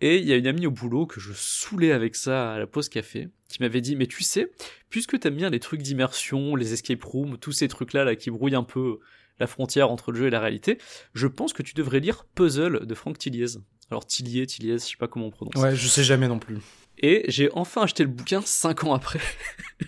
[0.00, 2.66] Et il y a une amie au boulot que je saoulais avec ça à la
[2.66, 4.52] pause café, qui m'avait dit, mais tu sais,
[4.88, 8.54] puisque t'aimes bien les trucs d'immersion, les escape rooms, tous ces trucs-là là, qui brouillent
[8.54, 9.00] un peu
[9.38, 10.78] la frontière entre le jeu et la réalité,
[11.14, 13.58] je pense que tu devrais lire Puzzle de Franck Tilliez.
[13.90, 15.54] Alors Tilliez, Tilliez, je sais pas comment on prononce.
[15.56, 16.58] Ouais, je sais jamais non plus.
[16.98, 19.20] Et j'ai enfin acheté le bouquin 5 ans après.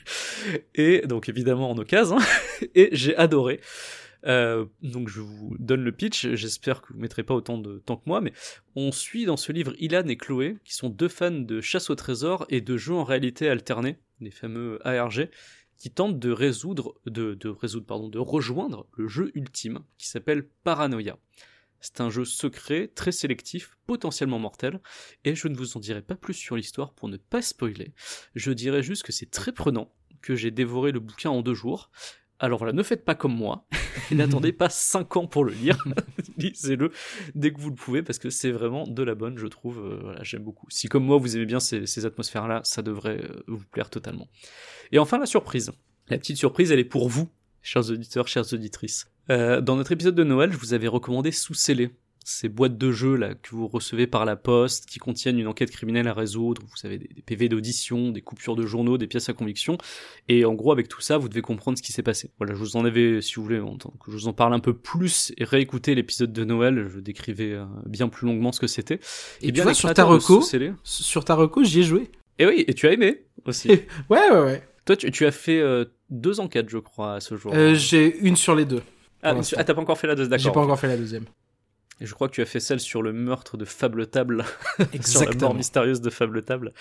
[0.75, 2.19] et donc évidemment en occasion.
[2.75, 3.61] et j'ai adoré.
[4.27, 7.97] Euh, donc je vous donne le pitch, j'espère que vous mettrez pas autant de temps
[7.97, 8.33] que moi, mais
[8.75, 11.95] on suit dans ce livre Ilan et Chloé, qui sont deux fans de chasse au
[11.95, 15.31] trésor et de jeux en réalité alternée, les fameux ARG,
[15.77, 21.19] qui tentent de résoudre, de, résoudre, de rejoindre le jeu ultime, qui s'appelle Paranoia.
[21.81, 24.81] C'est un jeu secret, très sélectif, potentiellement mortel,
[25.25, 27.93] et je ne vous en dirai pas plus sur l'histoire pour ne pas spoiler.
[28.35, 31.91] Je dirais juste que c'est très prenant, que j'ai dévoré le bouquin en deux jours.
[32.41, 33.67] Alors voilà, ne faites pas comme moi,
[34.11, 35.85] et n'attendez pas 5 ans pour le lire,
[36.37, 36.93] lisez-le
[37.35, 39.99] dès que vous le pouvez, parce que c'est vraiment de la bonne, je trouve, Euh,
[40.03, 40.67] voilà, j'aime beaucoup.
[40.71, 44.29] Si comme moi vous aimez bien ces, ces atmosphères-là, ça devrait euh, vous plaire totalement.
[44.93, 45.73] Et enfin la surprise.
[46.09, 47.29] La petite surprise, elle est pour vous,
[47.61, 49.11] chers auditeurs, chères auditrices.
[49.31, 51.91] Euh, dans notre épisode de Noël, je vous avais recommandé Sous Scellé.
[52.29, 55.71] Ces boîtes de jeux là que vous recevez par la poste, qui contiennent une enquête
[55.71, 56.63] criminelle à résoudre.
[56.63, 59.79] Vous avez des, des PV d'audition, des coupures de journaux, des pièces à conviction.
[60.29, 62.31] Et en gros, avec tout ça, vous devez comprendre ce qui s'est passé.
[62.39, 64.75] Voilà, je vous en avais, si vous voulez, que je vous en parle un peu
[64.75, 69.01] plus et réécouter l'épisode de Noël, je décrivais euh, bien plus longuement ce que c'était.
[69.41, 70.43] Et, bien tu vois, sur ta reco,
[70.85, 72.11] sur ta reco, j'y ai joué.
[72.39, 73.69] Et oui, et tu as aimé aussi.
[74.11, 74.63] ouais, ouais, ouais.
[74.85, 77.53] Toi, tu, tu as fait euh, deux enquêtes, je crois, à ce jour.
[77.55, 78.83] Euh, j'ai une sur les deux.
[79.23, 80.45] ah, ah, t'as pas encore fait la deuxième, d'accord.
[80.45, 81.25] J'ai pas encore fait la deuxième.
[82.01, 84.45] Et je crois que tu as fait celle sur le meurtre de Fable Table.
[85.05, 86.73] sur la mort mystérieuse de Fable Table.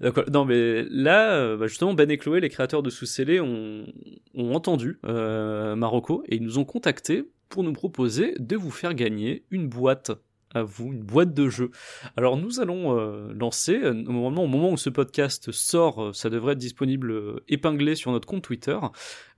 [0.00, 0.24] D'accord.
[0.32, 3.86] Non, mais là, euh, bah, justement, Ben et Chloé, les créateurs de Sous-Scellé, ont,
[4.34, 8.94] ont entendu euh, Marocco et ils nous ont contactés pour nous proposer de vous faire
[8.94, 10.12] gagner une boîte
[10.54, 11.70] à vous, une boîte de jeux.
[12.16, 16.30] Alors nous allons euh, lancer, euh, normalement au moment où ce podcast sort, euh, ça
[16.30, 18.78] devrait être disponible euh, épinglé sur notre compte Twitter,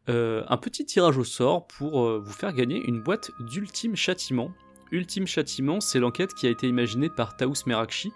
[0.08, 4.52] euh, un petit tirage au sort pour euh, vous faire gagner une boîte d'Ultime Châtiment.
[4.90, 8.12] Ultime Châtiment, c'est l'enquête qui a été imaginée par Taous Merakchi,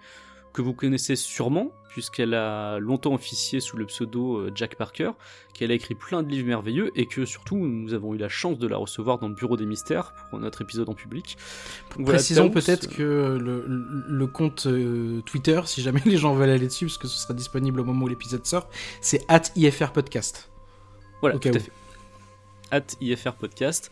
[0.53, 5.11] que vous connaissez sûrement, puisqu'elle a longtemps officié sous le pseudo euh, Jack Parker,
[5.53, 8.57] qu'elle a écrit plein de livres merveilleux, et que surtout nous avons eu la chance
[8.59, 11.37] de la recevoir dans le Bureau des Mystères pour notre épisode en public.
[11.97, 16.85] Donc Précisons peut-être que le, compte euh, Twitter, si jamais les gens veulent aller dessus,
[16.85, 18.69] parce que ce sera disponible au moment où l'épisode sort,
[19.01, 20.49] c'est at IFR Podcast.
[21.21, 21.71] Voilà, tout à fait.
[22.71, 23.91] At IFR Podcast.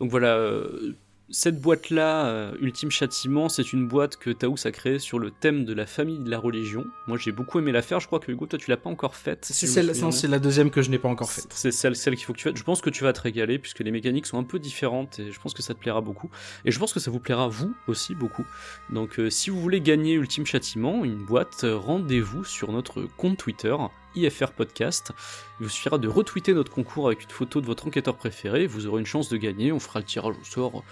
[0.00, 0.96] Donc voilà, euh,
[1.30, 5.64] cette boîte-là, euh, Ultime Châtiment, c'est une boîte que Taous a créée sur le thème
[5.64, 6.84] de la famille et de la religion.
[7.06, 9.16] Moi j'ai beaucoup aimé la faire, je crois que Hugo, toi tu l'as pas encore
[9.16, 9.44] faite.
[9.44, 11.46] si C'est celle, la deuxième que je n'ai pas encore faite.
[11.54, 12.58] C'est celle, celle qu'il faut que tu fasses.
[12.58, 15.32] Je pense que tu vas te régaler puisque les mécaniques sont un peu différentes et
[15.32, 16.30] je pense que ça te plaira beaucoup.
[16.64, 18.44] Et je pense que ça vous plaira vous aussi beaucoup.
[18.90, 23.38] Donc euh, si vous voulez gagner Ultime Châtiment, une boîte, euh, rendez-vous sur notre compte
[23.38, 23.74] Twitter.
[24.16, 25.12] IFR Podcast.
[25.60, 28.66] Il vous suffira de retweeter notre concours avec une photo de votre enquêteur préféré.
[28.66, 29.72] Vous aurez une chance de gagner.
[29.72, 30.82] On fera le tirage au sort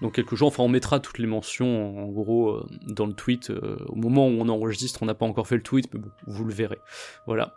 [0.00, 0.48] dans quelques jours.
[0.48, 3.50] Enfin, on mettra toutes les mentions en gros euh, dans le tweet.
[3.50, 6.10] euh, au moment où on enregistre, on n'a pas encore fait le tweet, mais bon,
[6.26, 6.78] vous le verrez.
[7.26, 7.54] Voilà.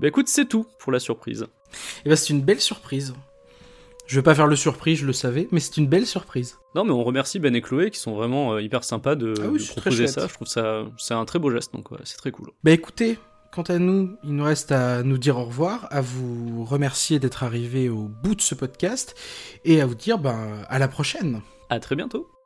[0.00, 1.46] Bah écoute, c'est tout pour la surprise.
[2.04, 3.14] Et ben c'est une belle surprise.
[4.06, 6.56] Je vais pas faire le surprise, je le savais, mais c'est une belle surprise.
[6.74, 9.48] Non, mais on remercie Ben et Chloé qui sont vraiment euh, hyper sympas de, Ah
[9.48, 10.26] oui, de proposer ça.
[10.26, 12.50] Je trouve ça c'est un très beau geste, donc ouais, c'est très cool.
[12.64, 13.18] Bah écoutez,
[13.50, 17.42] quant à nous, il nous reste à nous dire au revoir, à vous remercier d'être
[17.42, 19.14] arrivé au bout de ce podcast,
[19.64, 21.40] et à vous dire ben à la prochaine.
[21.70, 22.37] À très bientôt.